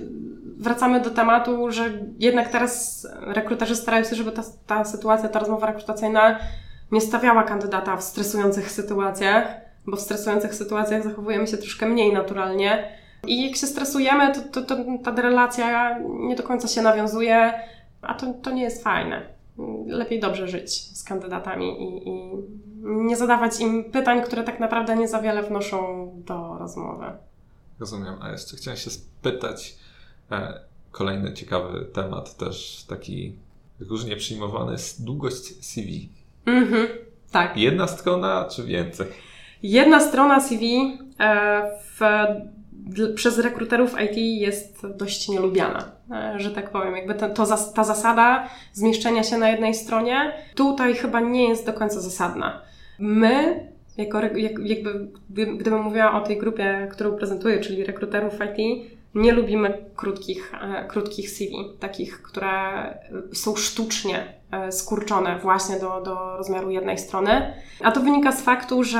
wracamy 0.57 1.01
do 1.01 1.09
tematu, 1.09 1.71
że 1.71 1.91
jednak 2.19 2.49
teraz 2.49 3.07
rekruterzy 3.21 3.75
starają 3.75 4.05
się, 4.05 4.15
żeby 4.15 4.31
ta, 4.31 4.43
ta 4.67 4.85
sytuacja, 4.85 5.29
ta 5.29 5.39
rozmowa 5.39 5.67
rekrutacyjna 5.67 6.39
nie 6.91 7.01
stawiała 7.01 7.43
kandydata 7.43 7.97
w 7.97 8.03
stresujących 8.03 8.71
sytuacjach, 8.71 9.47
bo 9.87 9.97
w 9.97 10.01
stresujących 10.01 10.55
sytuacjach 10.55 11.03
zachowujemy 11.03 11.47
się 11.47 11.57
troszkę 11.57 11.85
mniej 11.85 12.13
naturalnie. 12.13 13.00
I 13.27 13.47
jak 13.47 13.55
się 13.55 13.67
stresujemy, 13.67 14.33
to, 14.33 14.41
to, 14.41 14.75
to 14.75 14.75
ta 15.03 15.21
relacja 15.21 15.99
nie 15.99 16.35
do 16.35 16.43
końca 16.43 16.67
się 16.67 16.81
nawiązuje, 16.81 17.53
a 18.01 18.13
to, 18.13 18.33
to 18.41 18.51
nie 18.51 18.63
jest 18.63 18.83
fajne. 18.83 19.21
Lepiej 19.87 20.19
dobrze 20.19 20.47
żyć 20.47 20.97
z 20.97 21.03
kandydatami 21.03 21.83
i, 21.83 22.09
i 22.09 22.31
nie 22.83 23.17
zadawać 23.17 23.59
im 23.59 23.83
pytań, 23.83 24.21
które 24.21 24.43
tak 24.43 24.59
naprawdę 24.59 24.95
nie 24.95 25.07
za 25.07 25.21
wiele 25.21 25.43
wnoszą 25.43 26.11
do 26.25 26.57
rozmowy. 26.59 27.05
Rozumiem. 27.79 28.15
A 28.21 28.31
jeszcze 28.31 28.57
chciałem 28.57 28.77
się 28.77 28.89
spytać, 28.89 29.75
e, 30.31 30.59
kolejny 30.91 31.33
ciekawy 31.33 31.85
temat, 31.93 32.37
też 32.37 32.85
taki 32.89 33.35
różnie 33.79 34.15
przyjmowany, 34.15 34.71
jest 34.71 35.05
długość 35.05 35.65
CV. 35.65 36.09
Mhm, 36.45 36.87
tak. 37.31 37.57
Jedna 37.57 37.87
strona 37.87 38.47
czy 38.51 38.63
więcej? 38.63 39.07
Jedna 39.63 39.99
strona 39.99 40.39
CV 40.39 40.63
e, 41.19 41.79
w, 41.83 42.01
przez 43.15 43.39
rekruterów 43.39 43.95
IT 44.01 44.17
jest 44.17 44.87
dość 44.87 45.29
nielubiana, 45.29 45.91
e, 46.11 46.39
że 46.39 46.51
tak 46.51 46.69
powiem. 46.69 46.95
Jakby 46.95 47.13
to, 47.13 47.29
to 47.29 47.45
ta 47.75 47.83
zasada 47.83 48.49
zmieszczenia 48.73 49.23
się 49.23 49.37
na 49.37 49.49
jednej 49.49 49.73
stronie 49.73 50.33
tutaj 50.55 50.95
chyba 50.95 51.19
nie 51.19 51.49
jest 51.49 51.65
do 51.65 51.73
końca 51.73 52.01
zasadna. 52.01 52.61
My, 52.99 53.67
jako, 53.97 54.21
jakby, 54.21 55.09
gdy- 55.29 55.57
gdybym 55.57 55.81
mówiła 55.81 56.21
o 56.21 56.25
tej 56.25 56.37
grupie, 56.37 56.87
którą 56.91 57.11
prezentuję, 57.11 57.59
czyli 57.59 57.83
rekruterów 57.83 58.33
IT, 58.33 58.87
nie 59.15 59.31
lubimy 59.31 59.85
krótkich, 59.95 60.53
e, 60.61 60.85
krótkich 60.87 61.29
CV, 61.29 61.51
takich, 61.79 62.21
które 62.21 62.49
są 63.33 63.55
sztucznie 63.55 64.33
e, 64.51 64.71
skurczone 64.71 65.39
właśnie 65.39 65.79
do, 65.79 66.01
do 66.01 66.37
rozmiaru 66.37 66.69
jednej 66.69 66.97
strony. 66.97 67.53
A 67.83 67.91
to 67.91 67.99
wynika 68.01 68.31
z 68.31 68.41
faktu, 68.41 68.83
że 68.83 68.99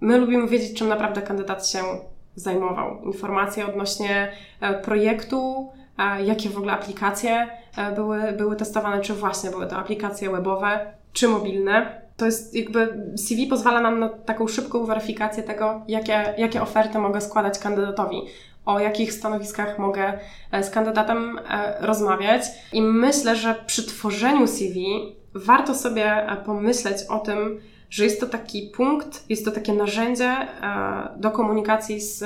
my 0.00 0.18
lubimy 0.18 0.48
wiedzieć, 0.48 0.78
czym 0.78 0.88
naprawdę 0.88 1.22
kandydat 1.22 1.68
się 1.68 1.78
zajmował. 2.34 3.02
Informacje 3.02 3.66
odnośnie 3.66 4.32
e, 4.60 4.74
projektu, 4.74 5.70
e, 5.98 6.24
jakie 6.24 6.48
w 6.48 6.56
ogóle 6.56 6.72
aplikacje 6.72 7.48
e, 7.76 7.92
były, 7.94 8.32
były 8.32 8.56
testowane, 8.56 9.00
czy 9.00 9.14
właśnie 9.14 9.50
były 9.50 9.66
to 9.66 9.76
aplikacje 9.76 10.30
webowe, 10.30 10.94
czy 11.12 11.28
mobilne. 11.28 12.00
To 12.16 12.26
jest 12.26 12.54
jakby 12.54 13.12
CV 13.16 13.46
pozwala 13.46 13.80
nam 13.80 14.00
na 14.00 14.08
taką 14.08 14.48
szybką 14.48 14.84
weryfikację 14.84 15.42
tego, 15.42 15.80
jakie, 15.88 16.34
jakie 16.38 16.62
oferty 16.62 16.98
mogę 16.98 17.20
składać 17.20 17.58
kandydatowi, 17.58 18.22
o 18.66 18.80
jakich 18.80 19.12
stanowiskach 19.12 19.78
mogę 19.78 20.18
z 20.62 20.70
kandydatem 20.70 21.40
rozmawiać. 21.80 22.42
I 22.72 22.82
myślę, 22.82 23.36
że 23.36 23.54
przy 23.66 23.86
tworzeniu 23.86 24.46
CV 24.46 24.86
warto 25.34 25.74
sobie 25.74 26.26
pomyśleć 26.46 26.96
o 27.08 27.18
tym, 27.18 27.60
że 27.90 28.04
jest 28.04 28.20
to 28.20 28.26
taki 28.26 28.62
punkt, 28.62 29.30
jest 29.30 29.44
to 29.44 29.50
takie 29.50 29.72
narzędzie 29.72 30.24
e, 30.26 30.48
do 31.16 31.30
komunikacji 31.30 32.00
z 32.00 32.24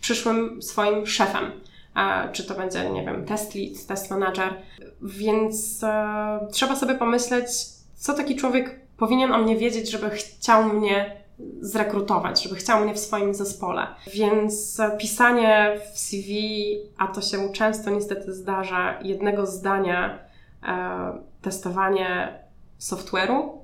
przyszłym 0.00 0.62
swoim 0.62 1.06
szefem. 1.06 1.52
E, 1.96 2.32
Czy 2.32 2.44
to 2.44 2.54
będzie, 2.54 2.90
nie 2.90 3.04
wiem, 3.04 3.24
test 3.24 3.54
lead, 3.54 3.86
test 3.86 4.10
manager. 4.10 4.54
Więc 5.02 5.82
e, 5.82 6.48
trzeba 6.52 6.76
sobie 6.76 6.94
pomyśleć, 6.94 7.46
co 7.94 8.14
taki 8.14 8.36
człowiek 8.36 8.80
powinien 8.96 9.32
o 9.32 9.38
mnie 9.38 9.56
wiedzieć, 9.56 9.90
żeby 9.90 10.10
chciał 10.10 10.64
mnie 10.64 11.18
zrekrutować, 11.60 12.42
żeby 12.42 12.56
chciał 12.56 12.80
mnie 12.84 12.94
w 12.94 12.98
swoim 12.98 13.34
zespole. 13.34 13.86
Więc 14.14 14.80
pisanie 14.98 15.80
w 15.94 15.98
CV, 15.98 16.32
a 16.98 17.06
to 17.06 17.20
się 17.22 17.52
często 17.52 17.90
niestety 17.90 18.34
zdarza, 18.34 18.98
jednego 19.02 19.46
zdania, 19.46 20.18
testowanie 21.42 22.38
software'u 22.80 23.58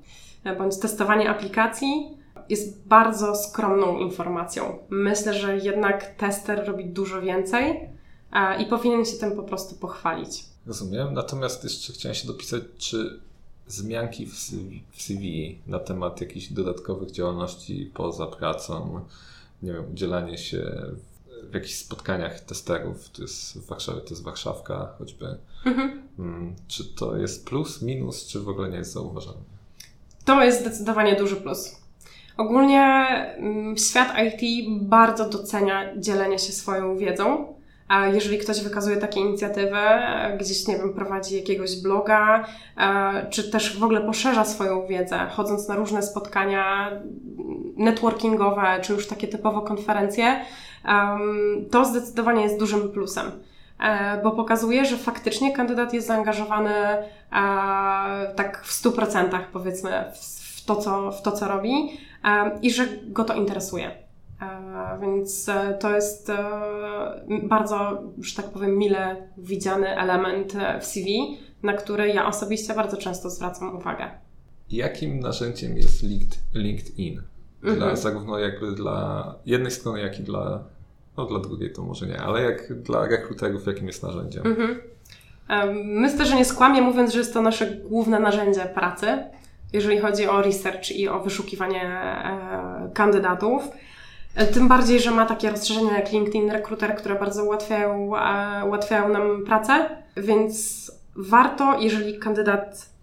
bądź 0.59 0.79
testowanie 0.79 1.31
aplikacji 1.31 2.19
jest 2.49 2.87
bardzo 2.87 3.37
skromną 3.37 3.99
informacją. 3.99 4.79
Myślę, 4.91 5.35
że 5.35 5.59
jednak 5.59 6.15
tester 6.15 6.67
robi 6.67 6.85
dużo 6.85 7.23
więcej 7.23 7.89
e, 8.33 8.63
i 8.63 8.67
powinien 8.67 9.05
się 9.05 9.17
tym 9.17 9.37
po 9.37 9.43
prostu 9.43 9.75
pochwalić. 9.75 10.45
Rozumiem. 10.67 11.15
Natomiast 11.15 11.65
jeszcze 11.65 11.93
chciałem 11.93 12.15
się 12.15 12.27
dopisać, 12.27 12.63
czy 12.79 13.21
wzmianki 13.67 14.27
w 14.27 14.35
CV, 14.39 14.83
w 14.91 15.03
CV 15.03 15.59
na 15.67 15.79
temat 15.79 16.21
jakichś 16.21 16.49
dodatkowych 16.49 17.11
działalności 17.11 17.91
poza 17.95 18.27
pracą, 18.27 19.01
nie 19.63 19.73
wiem, 19.73 19.85
udzielanie 19.93 20.39
się 20.39 20.83
w, 21.51 21.55
jakichś 21.55 21.75
spotkaniach 21.75 22.41
testerów, 22.41 23.11
to 23.11 23.23
jest 23.23 23.59
w 23.59 23.67
Warszawie, 23.67 24.01
to 24.01 24.11
jest 24.11 24.23
Warszawka 24.23 24.95
choćby. 24.99 25.39
Mm, 26.19 26.55
Czy 26.69 26.85
to 26.85 27.17
jest 27.17 27.47
plus, 27.47 27.83
minus, 27.83 28.27
czy 28.27 28.41
w 28.41 28.49
ogóle 28.49 28.71
nie 28.71 28.77
jest 28.77 28.93
zauważalne? 28.93 29.54
To 30.25 30.45
jest 30.45 30.61
zdecydowanie 30.61 31.17
duży 31.17 31.37
plus. 31.37 31.81
Ogólnie 32.37 32.83
mm, 33.39 33.77
świat 33.77 34.09
IT 34.19 34.69
bardzo 34.83 35.29
docenia 35.29 35.97
dzielenie 35.97 36.39
się 36.39 36.53
swoją 36.53 36.97
wiedzą. 36.97 37.55
A 37.89 38.07
jeżeli 38.07 38.39
ktoś 38.39 38.61
wykazuje 38.61 38.97
takie 38.97 39.21
inicjatywy, 39.21 39.79
gdzieś, 40.41 40.69
nie 40.69 40.77
wiem, 40.77 40.95
prowadzi 40.95 41.37
jakiegoś 41.37 41.83
bloga, 41.83 42.45
e, 42.77 43.27
czy 43.31 43.51
też 43.51 43.79
w 43.79 43.85
ogóle 43.85 44.01
poszerza 44.01 44.45
swoją 44.45 44.87
wiedzę, 44.87 45.19
chodząc 45.31 45.69
na 45.69 45.77
różne 45.77 46.03
spotkania 46.03 46.91
networkingowe, 47.77 48.81
czy 48.83 48.93
już 48.93 49.07
takie 49.07 49.29
typowo 49.29 49.63
konferencje, 49.63 50.41
to 51.71 51.85
zdecydowanie 51.85 52.43
jest 52.43 52.59
dużym 52.59 52.93
plusem. 52.93 53.31
E, 53.81 54.23
Bo 54.23 54.31
pokazuje, 54.31 54.85
że 54.85 54.97
faktycznie 54.97 55.53
kandydat 55.57 55.95
jest 55.95 56.07
zaangażowany 56.07 56.71
e, 56.75 57.05
tak 58.37 58.63
w 58.65 58.83
100% 58.85 59.39
powiedzmy 59.53 60.05
w 60.23 60.65
to, 60.65 60.77
co, 60.77 61.13
w 61.13 61.23
to, 61.23 61.33
co 61.33 61.49
robi 61.49 61.73
e, 62.25 62.59
i 62.63 62.71
że 62.71 62.87
go 63.07 63.25
to 63.25 63.35
interesuje. 63.35 63.91
Więc 65.01 65.51
to 65.81 65.95
jest 65.95 66.33
bardzo, 67.43 68.03
że 68.21 68.37
tak 68.43 68.51
powiem, 68.51 68.79
mile 68.79 69.17
widziany 69.39 69.99
element 69.99 70.53
w 70.81 70.85
CV, 70.85 71.39
na 71.63 71.73
który 71.73 72.09
ja 72.09 72.27
osobiście 72.27 72.75
bardzo 72.75 72.97
często 72.97 73.31
zwracam 73.31 73.77
uwagę. 73.77 74.11
Jakim 74.71 75.21
narzędziem 75.21 75.77
jest 75.77 76.03
Linked- 76.05 76.39
LinkedIn? 76.55 77.23
Dla, 77.63 77.73
Mhm. 77.73 77.97
Zarówno 77.97 78.39
jakby 78.39 78.73
dla 78.73 79.35
jednej 79.47 79.71
strony, 79.71 80.01
jak 80.01 80.21
i 80.21 80.23
dla, 80.23 80.65
no 81.17 81.27
dla 81.27 81.39
drugiej 81.39 81.73
to 81.73 81.83
może 81.83 82.07
nie, 82.07 82.21
ale 82.21 82.43
jak 82.43 82.83
dla 82.83 83.07
rekruterów, 83.07 83.67
jakim 83.67 83.87
jest 83.87 84.03
narzędziem? 84.03 84.47
Mhm. 84.47 84.81
Myślę, 85.85 86.27
że 86.27 86.37
nie 86.37 86.45
skłamię 86.45 86.83
mówiąc, 86.83 87.13
że 87.13 87.19
jest 87.19 87.35
to 87.35 87.43
nasze 87.43 87.67
główne 87.67 88.21
narzędzie 88.21 88.61
pracy, 88.61 89.07
jeżeli 89.73 89.99
chodzi 89.99 90.27
o 90.27 90.43
research 90.43 90.91
i 90.91 91.09
o 91.09 91.21
wyszukiwanie 91.21 91.83
e, 91.83 92.91
kandydatów. 92.95 93.63
Tym 94.55 94.69
bardziej, 94.69 95.01
że 95.01 95.11
ma 95.11 95.27
takie 95.27 95.51
rozszerzenia 95.51 95.99
jak 95.99 96.13
LinkedIn 96.13 96.51
Recruiter, 96.51 96.97
które 96.97 97.15
bardzo 97.15 97.45
ułatwiają, 97.45 98.17
e, 98.17 98.65
ułatwiają 98.65 99.09
nam 99.09 99.45
pracę, 99.45 99.97
więc 100.17 100.91
warto, 101.17 101.79
jeżeli 101.81 102.19
kandydat 102.19 102.94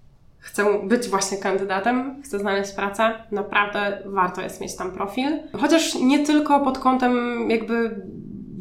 chce 0.42 0.66
być 0.84 1.08
właśnie 1.08 1.38
kandydatem, 1.38 2.22
chce 2.24 2.40
znaleźć 2.40 2.72
pracę, 2.72 3.14
naprawdę 3.32 3.98
warto 4.06 4.42
jest 4.42 4.62
mieć 4.62 4.76
tam 4.76 4.92
profil. 4.92 5.40
Chociaż 5.62 5.96
nie 5.96 6.26
tylko 6.26 6.60
pod 6.60 6.80
kątem 6.80 7.46
jakby 7.50 8.02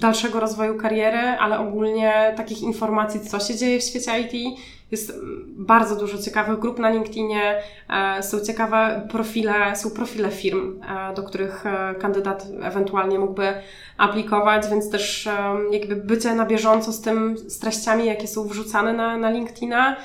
dalszego 0.00 0.40
rozwoju 0.40 0.78
kariery, 0.78 1.18
ale 1.18 1.58
ogólnie 1.58 2.34
takich 2.36 2.62
informacji, 2.62 3.20
co 3.20 3.40
się 3.40 3.56
dzieje 3.56 3.80
w 3.80 3.82
świecie 3.82 4.20
IT. 4.20 4.58
Jest 4.90 5.12
bardzo 5.48 5.96
dużo 5.96 6.18
ciekawych 6.18 6.58
grup 6.58 6.78
na 6.78 6.90
LinkedInie, 6.90 7.62
e, 7.88 8.22
są 8.22 8.40
ciekawe 8.40 9.06
profile, 9.10 9.76
są 9.76 9.90
profile 9.90 10.30
firm, 10.30 10.82
e, 10.82 11.14
do 11.14 11.22
których 11.22 11.66
e, 11.66 11.94
kandydat 11.94 12.46
ewentualnie 12.62 13.18
mógłby 13.18 13.54
aplikować, 13.98 14.68
więc 14.70 14.90
też 14.90 15.28
jakby 15.70 15.96
bycie 15.96 16.34
na 16.34 16.46
bieżąco 16.46 16.92
z 16.92 17.00
tym, 17.00 17.38
z 17.38 17.58
treściami, 17.58 18.06
jakie 18.06 18.28
są 18.28 18.48
wrzucane 18.48 18.92
na, 18.92 19.16
na 19.16 19.30
LinkedIna, 19.30 19.96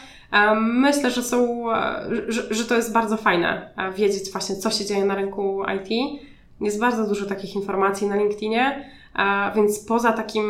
Myślę, 0.56 1.12
że 1.12 1.24
są, 1.24 1.72
e, 1.74 2.06
że, 2.28 2.54
że 2.54 2.66
to 2.66 2.76
jest 2.76 2.94
bardzo 2.94 3.18
fajne 3.18 3.70
e, 3.78 3.92
wiedzieć 3.92 4.32
właśnie, 4.32 4.56
co 4.56 4.72
się 4.72 4.86
dzieje 4.86 5.06
na 5.06 5.16
rynku 5.16 5.64
IT. 5.76 6.20
Jest 6.62 6.80
bardzo 6.80 7.08
dużo 7.08 7.26
takich 7.26 7.56
informacji 7.56 8.08
na 8.08 8.16
LinkedInie, 8.16 8.90
e, 9.16 9.52
więc 9.56 9.80
poza 9.80 10.12
takim 10.12 10.46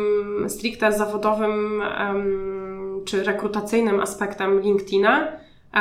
stricte 0.48 0.92
zawodowym 0.92 1.82
czy 3.04 3.24
rekrutacyjnym 3.24 4.00
aspektem 4.00 4.60
LinkedIna, 4.60 5.32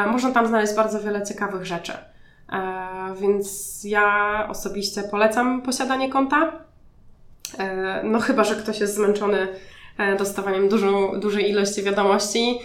można 0.07 0.31
tam 0.31 0.47
znaleźć 0.47 0.75
bardzo 0.75 0.99
wiele 0.99 1.23
ciekawych 1.23 1.65
rzeczy. 1.65 1.93
Więc 3.21 3.79
ja 3.83 4.47
osobiście 4.49 5.03
polecam 5.03 5.61
posiadanie 5.61 6.09
konta. 6.09 6.51
No 8.03 8.19
chyba, 8.19 8.43
że 8.43 8.55
ktoś 8.55 8.79
jest 8.79 8.95
zmęczony 8.95 9.47
dostawaniem 10.17 10.69
dużej 11.19 11.49
ilości 11.49 11.83
wiadomości, 11.83 12.59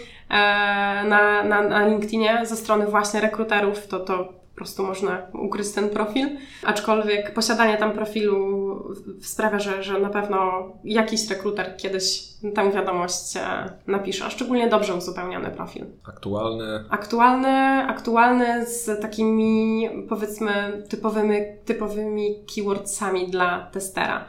na, 1.09 1.43
na, 1.43 1.61
na 1.61 1.87
LinkedInie 1.87 2.45
ze 2.45 2.55
strony 2.55 2.85
właśnie 2.85 3.21
rekruterów, 3.21 3.87
to, 3.87 3.99
to 3.99 4.41
prostu 4.61 4.83
można 4.83 5.21
ukryć 5.33 5.71
ten 5.71 5.89
profil. 5.89 6.29
Aczkolwiek 6.63 7.33
posiadanie 7.33 7.77
tam 7.77 7.91
profilu 7.91 8.83
sprawia, 9.21 9.59
że, 9.59 9.83
że 9.83 9.99
na 9.99 10.09
pewno 10.09 10.63
jakiś 10.83 11.29
rekruter 11.29 11.77
kiedyś 11.77 12.23
tę 12.55 12.71
wiadomość 12.71 13.37
e, 13.37 13.41
napisze, 13.87 14.25
a 14.25 14.29
szczególnie 14.29 14.69
dobrze 14.69 14.95
uzupełniony 14.95 15.49
profil. 15.49 15.85
Aktualny? 16.07 16.83
Aktualny, 16.89 17.83
aktualny 17.87 18.65
z 18.65 19.01
takimi 19.01 19.89
powiedzmy 20.09 20.83
typowymi, 20.89 21.37
typowymi 21.65 22.35
keywordsami 22.55 23.27
dla 23.27 23.69
testera. 23.71 24.25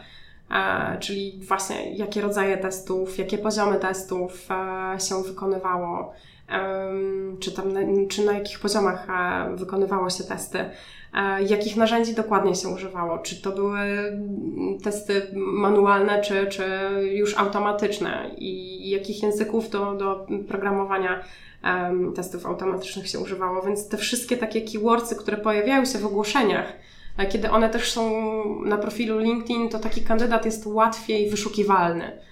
E, 0.52 0.98
czyli 1.00 1.40
właśnie 1.48 1.94
jakie 1.94 2.20
rodzaje 2.20 2.56
testów, 2.56 3.18
jakie 3.18 3.38
poziomy 3.38 3.78
testów 3.78 4.48
e, 4.50 5.00
się 5.00 5.22
wykonywało, 5.22 6.12
czy, 7.40 7.52
tam 7.52 7.72
czy 8.08 8.24
na 8.24 8.32
jakich 8.32 8.60
poziomach 8.60 9.06
e, 9.10 9.56
wykonywało 9.56 10.10
się 10.10 10.24
testy, 10.24 10.58
jakich 11.48 11.76
narzędzi 11.76 12.14
dokładnie 12.14 12.54
się 12.54 12.68
używało, 12.68 13.18
czy 13.18 13.42
to 13.42 13.52
były 13.52 13.78
testy 14.82 15.22
manualne, 15.34 16.20
czy, 16.20 16.46
czy 16.46 16.64
już 17.12 17.38
automatyczne 17.38 18.30
i 18.38 18.90
jakich 18.90 19.22
języków 19.22 19.70
do, 19.70 19.94
do 19.94 20.26
programowania 20.48 21.24
testów 22.14 22.46
automatycznych 22.46 23.08
się 23.08 23.18
używało. 23.18 23.62
Więc 23.62 23.88
te 23.88 23.96
wszystkie 23.96 24.36
takie 24.36 24.60
keywordsy, 24.60 25.16
które 25.16 25.36
pojawiają 25.36 25.84
się 25.84 25.98
w 25.98 26.06
ogłoszeniach, 26.06 26.72
kiedy 27.31 27.51
one 27.51 27.70
też 27.70 27.92
są 27.92 28.11
na 28.64 28.79
profilu 28.79 29.18
LinkedIn, 29.18 29.68
to 29.68 29.79
taki 29.79 30.01
kandydat 30.01 30.44
jest 30.44 30.66
łatwiej 30.66 31.31
wyszukiwalny 31.31 32.22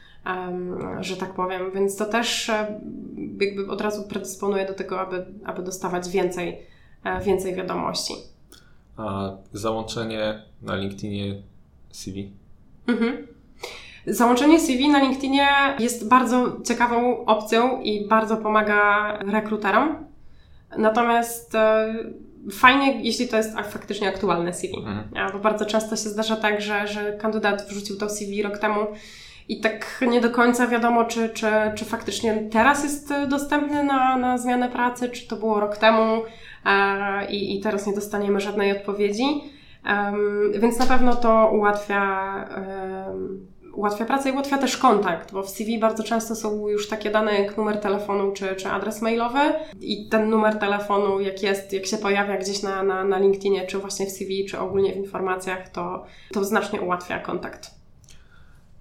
że 1.01 1.16
tak 1.16 1.35
powiem. 1.35 1.71
Więc 1.75 1.97
to 1.97 2.05
też 2.05 2.49
e, 2.49 2.81
jakby 3.40 3.71
od 3.71 3.81
razu 3.81 4.03
predysponuje 4.09 4.66
do 4.66 4.75
tego, 4.75 5.01
aby, 5.01 5.27
aby 5.45 5.62
dostawać 5.62 6.09
więcej, 6.09 6.59
e, 7.05 7.21
więcej 7.21 7.55
wiadomości. 7.55 8.14
A 8.97 9.31
załączenie 9.53 10.43
na 10.62 10.77
LinkedInie 10.77 11.43
CV? 11.90 12.33
Mhm. 12.87 13.27
Załączenie 14.07 14.61
CV 14.61 14.88
na 14.88 14.99
LinkedInie 14.99 15.49
jest 15.79 16.09
bardzo 16.09 16.61
ciekawą 16.64 17.25
opcją 17.25 17.81
i 17.83 18.09
bardzo 18.09 18.37
pomaga 18.37 19.12
rekruterom. 19.19 19.97
Natomiast 20.79 21.55
e, 21.55 21.95
fajnie, 22.53 23.03
jeśli 23.03 23.29
to 23.29 23.37
jest 23.37 23.55
faktycznie 23.55 24.09
aktualne 24.09 24.53
CV. 24.53 24.76
Mhm. 24.76 25.33
Bo 25.33 25.38
bardzo 25.38 25.66
często 25.66 25.96
się 25.96 26.09
zdarza 26.09 26.37
tak, 26.37 26.61
że, 26.61 26.87
że 26.87 27.12
kandydat 27.12 27.62
wrzucił 27.68 27.96
to 27.96 28.09
CV 28.09 28.42
rok 28.42 28.59
temu 28.59 28.87
i 29.48 29.61
tak 29.61 30.05
nie 30.09 30.20
do 30.20 30.31
końca 30.31 30.66
wiadomo, 30.66 31.05
czy, 31.05 31.29
czy, 31.29 31.46
czy 31.74 31.85
faktycznie 31.85 32.48
teraz 32.53 32.83
jest 32.83 33.14
dostępny 33.29 33.85
na, 33.85 34.16
na 34.16 34.38
zmianę 34.38 34.68
pracy, 34.68 35.09
czy 35.09 35.29
to 35.29 35.37
było 35.37 35.61
rok 35.61 35.76
temu 35.76 36.22
e, 36.66 37.31
i, 37.31 37.57
i 37.59 37.61
teraz 37.61 37.87
nie 37.87 37.94
dostaniemy 37.94 38.40
żadnej 38.40 38.72
odpowiedzi. 38.72 39.24
Um, 39.87 40.53
więc 40.61 40.79
na 40.79 40.87
pewno 40.87 41.16
to 41.16 41.50
ułatwia, 41.53 42.33
um, 42.57 43.46
ułatwia 43.72 44.04
pracę 44.04 44.28
i 44.28 44.33
ułatwia 44.33 44.59
też 44.59 44.76
kontakt, 44.76 45.33
bo 45.33 45.42
w 45.42 45.50
CV 45.50 45.78
bardzo 45.78 46.02
często 46.02 46.37
są 46.37 46.68
już 46.68 46.88
takie 46.88 47.11
dane 47.11 47.35
jak 47.35 47.56
numer 47.56 47.80
telefonu 47.80 48.33
czy, 48.33 48.56
czy 48.56 48.68
adres 48.68 49.02
mailowy 49.02 49.40
i 49.80 50.09
ten 50.09 50.30
numer 50.30 50.59
telefonu, 50.59 51.20
jak 51.20 51.42
jest, 51.42 51.72
jak 51.72 51.87
się 51.87 51.96
pojawia 51.96 52.38
gdzieś 52.38 52.62
na, 52.62 52.83
na, 52.83 53.04
na 53.04 53.18
LinkedInie, 53.18 53.66
czy 53.66 53.78
właśnie 53.78 54.06
w 54.06 54.11
CV, 54.11 54.44
czy 54.44 54.59
ogólnie 54.59 54.92
w 54.92 54.96
informacjach, 54.96 55.68
to, 55.68 56.04
to 56.33 56.44
znacznie 56.44 56.80
ułatwia 56.80 57.18
kontakt 57.18 57.80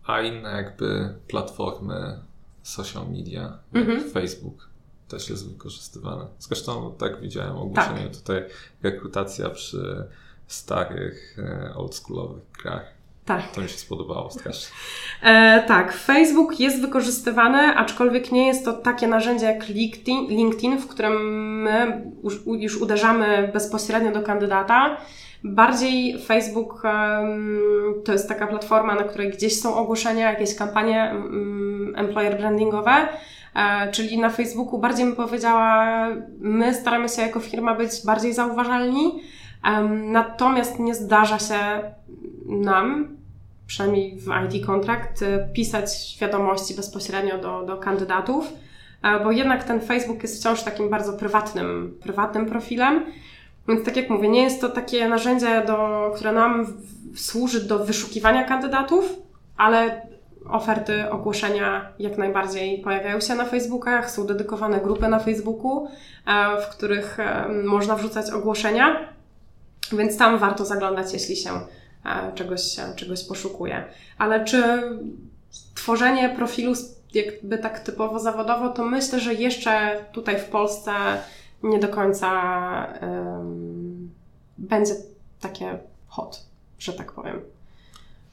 a 0.09 0.21
inne 0.21 0.49
jakby 0.49 1.13
platformy 1.27 2.19
social 2.63 3.11
media, 3.11 3.59
mhm. 3.73 4.09
Facebook 4.11 4.69
też 5.07 5.29
jest 5.29 5.51
wykorzystywane. 5.51 6.27
Zresztą 6.39 6.95
tak 6.97 7.21
widziałem 7.21 7.57
ogłoszenie 7.57 8.03
tak. 8.03 8.15
tutaj 8.15 8.43
rekrutacja 8.83 9.49
przy 9.49 10.07
starych, 10.47 11.37
e, 11.39 11.73
oldschoolowych 11.75 12.43
grach. 12.63 12.93
Tak. 13.29 13.51
To 13.51 13.61
mi 13.61 13.69
się 13.69 13.77
spodobało 13.77 14.31
strasznie. 14.31 14.75
E, 15.23 15.63
tak, 15.67 15.93
Facebook 15.93 16.59
jest 16.59 16.81
wykorzystywany, 16.81 17.57
aczkolwiek 17.57 18.31
nie 18.31 18.47
jest 18.47 18.65
to 18.65 18.73
takie 18.73 19.07
narzędzie 19.07 19.45
jak 19.45 19.67
LinkedIn, 19.67 20.27
LinkedIn 20.27 20.77
w 20.77 20.87
którym 20.87 21.13
my 21.61 22.01
już, 22.23 22.39
już 22.45 22.81
uderzamy 22.81 23.49
bezpośrednio 23.53 24.11
do 24.11 24.21
kandydata 24.21 24.97
Bardziej 25.43 26.21
Facebook 26.25 26.83
to 28.05 28.11
jest 28.11 28.29
taka 28.29 28.47
platforma, 28.47 28.95
na 28.95 29.03
której 29.03 29.31
gdzieś 29.31 29.61
są 29.61 29.75
ogłoszenia, 29.75 30.31
jakieś 30.31 30.55
kampanie 30.55 31.15
employer 31.95 32.37
brandingowe, 32.37 33.07
e, 33.55 33.91
czyli 33.91 34.19
na 34.19 34.29
Facebooku 34.29 34.79
bardziej 34.79 35.05
bym 35.05 35.15
powiedziała, 35.15 36.07
my 36.39 36.73
staramy 36.73 37.09
się 37.09 37.21
jako 37.21 37.39
firma 37.39 37.75
być 37.75 37.91
bardziej 38.05 38.33
zauważalni, 38.33 39.21
natomiast 39.89 40.79
nie 40.79 40.95
zdarza 40.95 41.39
się 41.39 41.59
nam, 42.45 43.18
przynajmniej 43.69 44.19
w 44.19 44.27
ID 44.45 44.65
Contract, 44.65 45.23
pisać 45.53 46.17
wiadomości 46.21 46.75
bezpośrednio 46.75 47.37
do, 47.37 47.63
do 47.63 47.77
kandydatów, 47.77 48.53
e, 49.03 49.23
bo 49.23 49.31
jednak 49.31 49.63
ten 49.63 49.81
Facebook 49.81 50.23
jest 50.23 50.39
wciąż 50.39 50.63
takim 50.63 50.89
bardzo 50.89 51.13
prywatnym, 51.13 51.97
prywatnym 52.01 52.45
profilem. 52.45 53.05
Więc 53.67 53.85
tak 53.85 53.97
jak 53.97 54.09
mówię, 54.09 54.29
nie 54.29 54.43
jest 54.43 54.61
to 54.61 54.69
takie 54.69 55.07
narzędzie, 55.07 55.63
do, 55.67 56.11
które 56.15 56.31
nam 56.31 56.65
służy 57.15 57.67
do 57.67 57.85
wyszukiwania 57.85 58.43
kandydatów, 58.43 59.15
ale 59.57 60.01
oferty, 60.49 61.09
ogłoszenia 61.09 61.93
jak 61.99 62.17
najbardziej 62.17 62.81
pojawiają 62.81 63.19
się 63.19 63.35
na 63.35 63.45
Facebookach, 63.45 64.11
są 64.11 64.27
dedykowane 64.27 64.79
grupy 64.81 65.07
na 65.07 65.19
Facebooku, 65.19 65.87
e, 66.27 66.61
w 66.61 66.67
których 66.69 67.19
e, 67.19 67.47
można 67.65 67.95
wrzucać 67.95 68.31
ogłoszenia, 68.31 69.09
więc 69.91 70.17
tam 70.17 70.37
warto 70.37 70.65
zaglądać, 70.65 71.13
jeśli 71.13 71.35
się 71.35 71.49
e, 71.49 71.59
czegoś, 72.35 72.61
czegoś 72.95 73.23
poszukuje. 73.23 73.83
Ale 74.17 74.45
czy 74.45 74.63
tworzenie 75.75 76.29
profilu 76.29 76.73
jakby 77.13 77.57
tak 77.57 77.79
typowo 77.79 78.19
zawodowo, 78.19 78.69
to 78.69 78.85
myślę, 78.85 79.19
że 79.19 79.33
jeszcze 79.33 80.05
tutaj 80.11 80.39
w 80.39 80.45
Polsce 80.45 80.91
nie 81.63 81.79
do 81.79 81.87
końca 81.87 82.29
będzie 84.57 84.93
takie 85.41 85.79
hot, 86.07 86.45
że 86.79 86.93
tak 86.93 87.11
powiem. 87.11 87.41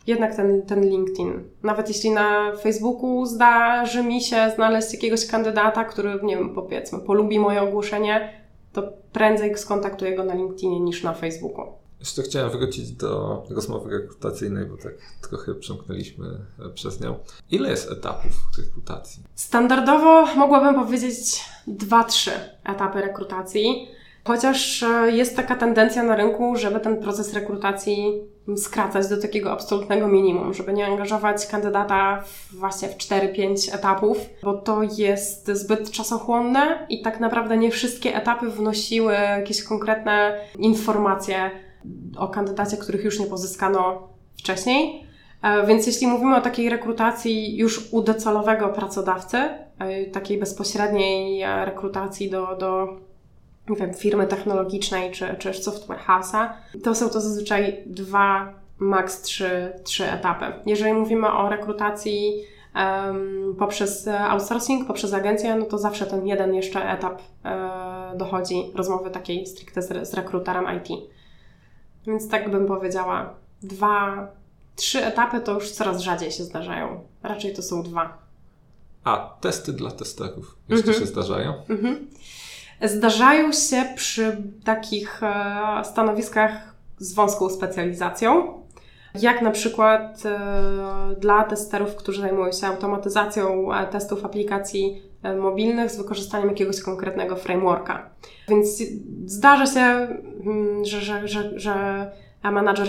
Jednak 0.07 0.37
ten, 0.37 0.63
ten 0.63 0.89
LinkedIn. 0.89 1.45
Nawet 1.63 1.89
jeśli 1.89 2.11
na 2.11 2.57
Facebooku 2.57 3.27
zdarzy 3.27 4.03
mi 4.03 4.21
się 4.21 4.53
znaleźć 4.55 4.93
jakiegoś 4.93 5.27
kandydata, 5.27 5.85
który, 5.85 6.21
nie 6.23 6.37
wiem, 6.37 6.55
powiedzmy, 6.55 6.99
polubi 6.99 7.39
moje 7.39 7.63
ogłoszenie, 7.63 8.33
to 8.73 8.83
prędzej 9.13 9.59
skontaktuję 9.59 10.17
go 10.17 10.25
na 10.25 10.35
LinkedInie 10.35 10.81
niż 10.81 11.03
na 11.03 11.15
Facebooku. 11.15 11.65
Jeszcze 12.01 12.23
chciałem 12.23 12.51
wrócić 12.51 12.93
do 12.93 13.43
rozmowy 13.51 13.91
rekrutacyjnej, 13.91 14.67
bo 14.67 14.77
tak 14.77 14.93
trochę 15.29 15.55
przemknęliśmy 15.55 16.27
e, 16.67 16.69
przez 16.69 17.01
nią. 17.01 17.19
Ile 17.51 17.71
jest 17.71 17.91
etapów 17.91 18.33
rekrutacji? 18.59 19.23
Standardowo 19.35 20.27
mogłabym 20.35 20.75
powiedzieć 20.75 21.45
2-3 21.69 22.31
etapy 22.65 23.01
rekrutacji. 23.01 23.89
Chociaż 24.25 24.83
e, 24.83 25.11
jest 25.11 25.37
taka 25.37 25.57
tendencja 25.57 26.03
na 26.03 26.17
rynku, 26.17 26.57
żeby 26.57 26.81
ten 26.81 26.97
proces 27.03 27.35
rekrutacji 27.35 28.21
skracać 28.57 29.09
do 29.09 29.23
takiego 29.23 29.53
absolutnego 29.53 30.09
minimum, 30.09 30.55
żeby 30.55 30.73
nie 30.73 30.87
angażować 30.87 31.47
kandydata 31.47 32.23
w 32.27 32.55
właśnie 32.55 32.89
w 32.89 32.97
4-5 32.97 33.75
etapów, 33.75 34.19
bo 34.43 34.55
to 34.55 34.83
jest 34.83 35.49
zbyt 35.49 35.91
czasochłonne 35.91 36.87
i 36.89 37.03
tak 37.03 37.21
naprawdę 37.21 37.57
nie 37.57 37.71
wszystkie 37.71 38.15
etapy 38.15 38.51
wnosiły 38.51 39.13
jakieś 39.13 39.63
konkretne 39.63 40.41
informacje 40.59 41.51
o 42.17 42.29
kandydacie, 42.29 42.77
których 42.77 43.05
już 43.05 43.21
nie 43.21 43.27
pozyskano 43.27 44.09
wcześniej. 44.39 45.07
E, 45.43 45.67
więc 45.67 45.87
jeśli 45.87 46.07
mówimy 46.07 46.37
o 46.37 46.41
takiej 46.41 46.69
rekrutacji 46.69 47.57
już 47.57 47.93
u 47.93 48.03
docelowego 48.03 48.69
pracodawcy, 48.69 49.37
e, 49.37 50.05
takiej 50.05 50.39
bezpośredniej 50.39 51.43
e, 51.43 51.65
rekrutacji 51.65 52.31
do, 52.31 52.57
do 52.57 52.89
nie 53.69 53.77
wiem, 53.77 53.95
firmy 53.95 54.27
technologicznej 54.27 55.11
czy, 55.11 55.35
czy 55.39 55.55
software 55.55 56.01
house'a, 56.09 56.49
to 56.85 56.95
są 56.95 57.09
to 57.09 57.21
zazwyczaj 57.21 57.83
dwa, 57.87 58.53
maks 58.79 59.23
trzy, 59.23 59.73
trzy 59.85 60.05
etapy. 60.13 60.47
Jeżeli 60.67 60.95
mówimy 60.95 61.33
o 61.33 61.49
rekrutacji 61.49 62.43
um, 62.75 63.57
poprzez 63.59 64.09
outsourcing, 64.09 64.87
poprzez 64.87 65.13
agencję, 65.15 65.57
no 65.57 65.67
to 65.67 65.79
zawsze 65.79 66.07
ten 66.07 66.27
jeden 66.27 66.55
jeszcze 66.55 66.91
etap 66.91 67.23
um, 67.45 68.19
dochodzi 68.19 68.63
rozmowy 68.75 69.11
takiej 69.11 69.47
stricte 69.47 69.83
z, 69.83 70.09
z 70.09 70.15
rekruterem 70.15 70.65
IT. 70.77 71.16
Więc 72.07 72.29
tak 72.29 72.51
bym 72.51 72.67
powiedziała, 72.67 73.35
dwa, 73.63 74.29
trzy 74.77 75.05
etapy 75.05 75.41
to 75.41 75.53
już 75.53 75.71
coraz 75.71 76.01
rzadziej 76.01 76.33
się 76.33 76.45
zdarzają. 76.45 77.01
Raczej 77.23 77.55
to 77.55 77.63
są 77.63 77.83
dwa. 77.83 78.19
A 79.05 79.37
testy 79.41 79.73
dla 79.73 79.91
testerów 79.91 80.57
jeszcze 80.69 80.89
mhm. 80.89 81.01
się 81.01 81.13
zdarzają? 81.13 81.55
Mhm. 81.69 82.07
Zdarzają 82.83 83.53
się 83.53 83.85
przy 83.97 84.43
takich 84.65 85.23
e, 85.23 85.83
stanowiskach 85.85 86.75
z 86.99 87.15
wąską 87.15 87.51
specjalizacją. 87.51 88.63
Jak 89.23 89.43
na 89.43 89.51
przykład 89.51 90.23
e, 90.27 90.39
dla 91.21 91.45
testerów, 91.45 91.97
którzy 91.97 92.21
zajmują 92.21 92.53
się 92.53 92.67
automatyzacją 92.67 93.73
e, 93.73 93.87
testów 93.87 94.25
aplikacji 94.25 95.03
e, 95.23 95.37
mobilnych 95.37 95.91
z 95.91 95.97
wykorzystaniem 95.97 96.49
jakiegoś 96.49 96.81
konkretnego 96.81 97.37
frameworka. 97.37 98.11
Więc 98.49 98.83
zdarza 99.27 99.67
się, 99.67 99.81
mm, 99.81 100.85
że, 100.85 101.01
że, 101.01 101.29
że, 101.29 101.61
że 101.61 102.07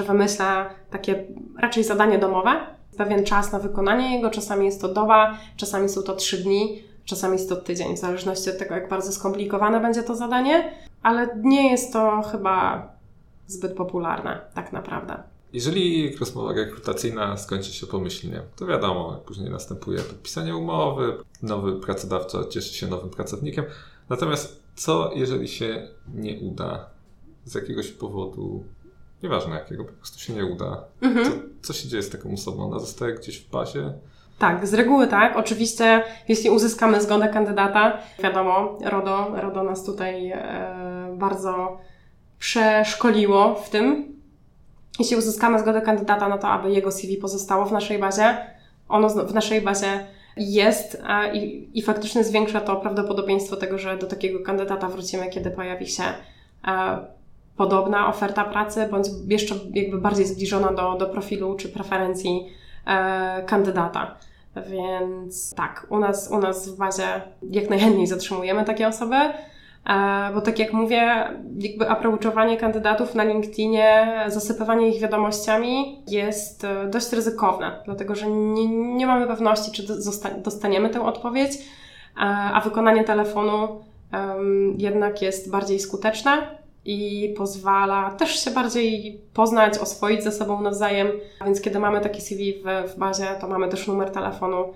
wymyśla 0.07 0.69
takie 0.89 1.23
raczej 1.59 1.83
zadanie 1.83 2.19
domowe, 2.19 2.51
pewien 2.97 3.23
czas 3.23 3.51
na 3.51 3.59
wykonanie 3.59 4.15
jego, 4.15 4.29
czasami 4.29 4.65
jest 4.65 4.81
to 4.81 4.87
doba, 4.87 5.37
czasami 5.57 5.89
są 5.89 6.01
to 6.01 6.15
trzy 6.15 6.43
dni, 6.43 6.83
czasami 7.05 7.33
jest 7.33 7.49
to 7.49 7.55
tydzień, 7.55 7.95
w 7.95 7.99
zależności 7.99 8.49
od 8.49 8.57
tego, 8.57 8.75
jak 8.75 8.89
bardzo 8.89 9.11
skomplikowane 9.11 9.79
będzie 9.79 10.03
to 10.03 10.15
zadanie, 10.15 10.71
ale 11.03 11.27
nie 11.43 11.71
jest 11.71 11.93
to 11.93 12.21
chyba 12.21 12.87
zbyt 13.47 13.73
popularne, 13.73 14.41
tak 14.53 14.73
naprawdę. 14.73 15.23
Jeżeli 15.53 16.15
rozmowa 16.15 16.53
rekrutacyjna 16.53 17.37
skończy 17.37 17.73
się 17.73 17.87
pomyślnie, 17.87 18.41
to 18.55 18.65
wiadomo, 18.65 19.21
później 19.25 19.49
następuje 19.49 19.99
podpisanie 19.99 20.55
umowy, 20.55 21.17
nowy 21.41 21.79
pracodawca 21.79 22.37
cieszy 22.49 22.73
się 22.73 22.87
nowym 22.87 23.09
pracownikiem. 23.09 23.65
Natomiast 24.09 24.63
co, 24.75 25.11
jeżeli 25.15 25.47
się 25.47 25.87
nie 26.13 26.39
uda 26.39 26.89
z 27.45 27.55
jakiegoś 27.55 27.87
powodu, 27.87 28.63
nieważne 29.23 29.55
jakiego, 29.55 29.85
po 29.85 29.93
prostu 29.93 30.19
się 30.19 30.33
nie 30.33 30.45
uda? 30.45 30.83
Mhm. 31.01 31.25
Co, 31.25 31.31
co 31.61 31.73
się 31.73 31.87
dzieje 31.87 32.03
z 32.03 32.09
taką 32.09 32.33
osobą? 32.33 32.67
Ona 32.67 32.79
zostaje 32.79 33.13
gdzieś 33.13 33.39
w 33.39 33.49
bazie? 33.49 33.93
Tak, 34.39 34.67
z 34.67 34.73
reguły 34.73 35.07
tak. 35.07 35.37
Oczywiście, 35.37 36.03
jeśli 36.27 36.49
uzyskamy 36.49 37.01
zgodę 37.01 37.29
kandydata, 37.29 37.97
wiadomo, 38.23 38.77
RODO, 38.83 39.31
RODO 39.41 39.63
nas 39.63 39.85
tutaj 39.85 40.31
e, 40.31 41.15
bardzo 41.17 41.77
przeszkoliło 42.39 43.55
w 43.55 43.69
tym, 43.69 44.16
jeśli 44.99 45.17
uzyskamy 45.17 45.59
zgodę 45.59 45.81
kandydata 45.81 46.29
na 46.29 46.37
to, 46.37 46.47
aby 46.47 46.71
jego 46.71 46.91
CV 46.91 47.17
pozostało 47.17 47.65
w 47.65 47.71
naszej 47.71 47.99
bazie, 47.99 48.37
ono 48.89 49.09
w 49.09 49.33
naszej 49.33 49.61
bazie 49.61 50.07
jest 50.37 51.01
i, 51.33 51.69
i 51.73 51.81
faktycznie 51.81 52.23
zwiększa 52.23 52.61
to 52.61 52.75
prawdopodobieństwo 52.75 53.55
tego, 53.55 53.77
że 53.77 53.97
do 53.97 54.07
takiego 54.07 54.39
kandydata 54.39 54.87
wrócimy, 54.87 55.29
kiedy 55.29 55.51
pojawi 55.51 55.87
się 55.87 56.03
podobna 57.57 58.07
oferta 58.09 58.43
pracy, 58.43 58.87
bądź 58.91 59.07
jeszcze 59.27 59.55
jakby 59.73 59.97
bardziej 59.97 60.25
zbliżona 60.25 60.73
do, 60.73 60.95
do 60.95 61.05
profilu 61.05 61.55
czy 61.55 61.69
preferencji 61.69 62.47
e, 62.87 63.43
kandydata. 63.45 64.15
Więc 64.69 65.55
tak, 65.55 65.87
u 65.89 65.99
nas, 65.99 66.29
u 66.31 66.39
nas 66.39 66.69
w 66.69 66.77
bazie 66.77 67.21
jak 67.51 67.69
najchętniej 67.69 68.07
zatrzymujemy 68.07 68.65
takie 68.65 68.87
osoby. 68.87 69.15
E, 69.87 70.33
bo 70.33 70.41
tak 70.41 70.59
jak 70.59 70.73
mówię, 70.73 71.29
jakby 71.59 71.89
approachowanie 71.89 72.57
kandydatów 72.57 73.15
na 73.15 73.23
LinkedInie, 73.23 74.07
zasypywanie 74.27 74.89
ich 74.89 75.01
wiadomościami 75.01 76.03
jest 76.07 76.63
e, 76.63 76.87
dość 76.87 77.11
ryzykowne, 77.11 77.81
dlatego 77.85 78.15
że 78.15 78.27
nie, 78.29 78.67
nie 78.67 79.07
mamy 79.07 79.27
pewności, 79.27 79.71
czy 79.71 79.83
dostaniemy 80.43 80.89
tę 80.89 81.01
odpowiedź, 81.01 81.51
e, 81.57 82.19
a 82.25 82.61
wykonanie 82.61 83.03
telefonu 83.03 83.87
jednak 84.77 85.21
jest 85.21 85.51
bardziej 85.51 85.79
skuteczne 85.79 86.57
i 86.85 87.33
pozwala 87.37 88.11
też 88.11 88.43
się 88.43 88.51
bardziej 88.51 89.21
poznać, 89.33 89.77
oswoić 89.77 90.23
ze 90.23 90.31
sobą 90.31 90.61
nawzajem. 90.61 91.07
Więc 91.45 91.61
kiedy 91.61 91.79
mamy 91.79 92.01
taki 92.01 92.21
CV 92.21 92.53
w, 92.53 92.91
w 92.91 92.97
bazie, 92.99 93.25
to 93.41 93.47
mamy 93.47 93.69
też 93.69 93.87
numer 93.87 94.09
telefonu 94.09 94.73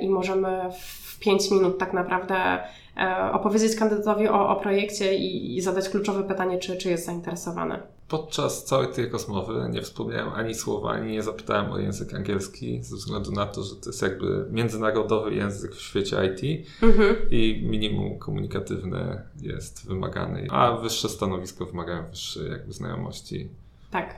i 0.00 0.08
możemy 0.08 0.60
w 0.80 1.07
5 1.20 1.50
minut 1.50 1.78
tak 1.78 1.92
naprawdę 1.92 2.58
E, 2.98 3.32
opowiedzieć 3.32 3.76
kandydatowi 3.76 4.28
o, 4.28 4.48
o 4.48 4.56
projekcie 4.56 5.14
i, 5.14 5.56
i, 5.56 5.60
zadać 5.60 5.88
kluczowe 5.88 6.24
pytanie, 6.24 6.58
czy, 6.58 6.76
czy 6.76 6.90
jest 6.90 7.06
zainteresowany. 7.06 7.82
Podczas 8.08 8.64
całej 8.64 8.88
tej 8.88 9.08
rozmowy 9.08 9.68
nie 9.70 9.82
wspomniałem 9.82 10.32
ani 10.32 10.54
słowa, 10.54 10.90
ani 10.90 11.12
nie 11.12 11.22
zapytałem 11.22 11.72
o 11.72 11.78
język 11.78 12.14
angielski, 12.14 12.82
ze 12.82 12.96
względu 12.96 13.32
na 13.32 13.46
to, 13.46 13.62
że 13.62 13.76
to 13.76 13.90
jest 13.90 14.02
jakby 14.02 14.46
międzynarodowy 14.50 15.34
język 15.34 15.74
w 15.74 15.80
świecie 15.80 16.16
IT 16.26 16.66
mhm. 16.82 17.16
i 17.30 17.62
minimum 17.70 18.18
komunikatywne 18.18 19.22
jest 19.42 19.86
wymagane, 19.86 20.42
a 20.50 20.76
wyższe 20.76 21.08
stanowisko 21.08 21.66
wymagają 21.66 22.06
wyższej 22.10 22.50
jakby 22.50 22.72
znajomości. 22.72 23.48
Tak. 23.90 24.14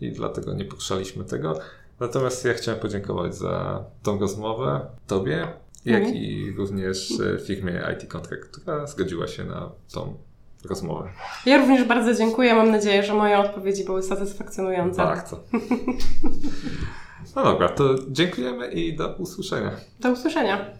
I 0.00 0.12
dlatego 0.12 0.54
nie 0.54 0.64
poruszaliśmy 0.64 1.24
tego. 1.24 1.58
Natomiast 2.00 2.44
ja 2.44 2.54
chciałem 2.54 2.80
podziękować 2.80 3.34
za 3.34 3.84
tą 4.02 4.18
rozmowę 4.18 4.86
Tobie 5.06 5.48
jak 5.86 6.02
mhm. 6.02 6.16
i 6.16 6.52
również 6.56 7.12
e, 7.20 7.38
firmie 7.38 7.82
IT 7.94 8.08
Contract, 8.08 8.48
która 8.60 8.86
zgodziła 8.86 9.26
się 9.26 9.44
na 9.44 9.70
tą 9.92 10.14
rozmowę. 10.64 11.08
Ja 11.46 11.58
również 11.58 11.84
bardzo 11.84 12.14
dziękuję. 12.14 12.54
Mam 12.54 12.70
nadzieję, 12.70 13.02
że 13.02 13.14
moje 13.14 13.38
odpowiedzi 13.38 13.84
były 13.84 14.02
satysfakcjonujące. 14.02 14.96
Bardzo. 14.96 15.40
No 17.36 17.44
dobra, 17.44 17.68
to 17.68 17.94
dziękujemy 18.08 18.72
i 18.72 18.96
do 18.96 19.14
usłyszenia. 19.14 19.70
Do 20.00 20.10
usłyszenia. 20.12 20.76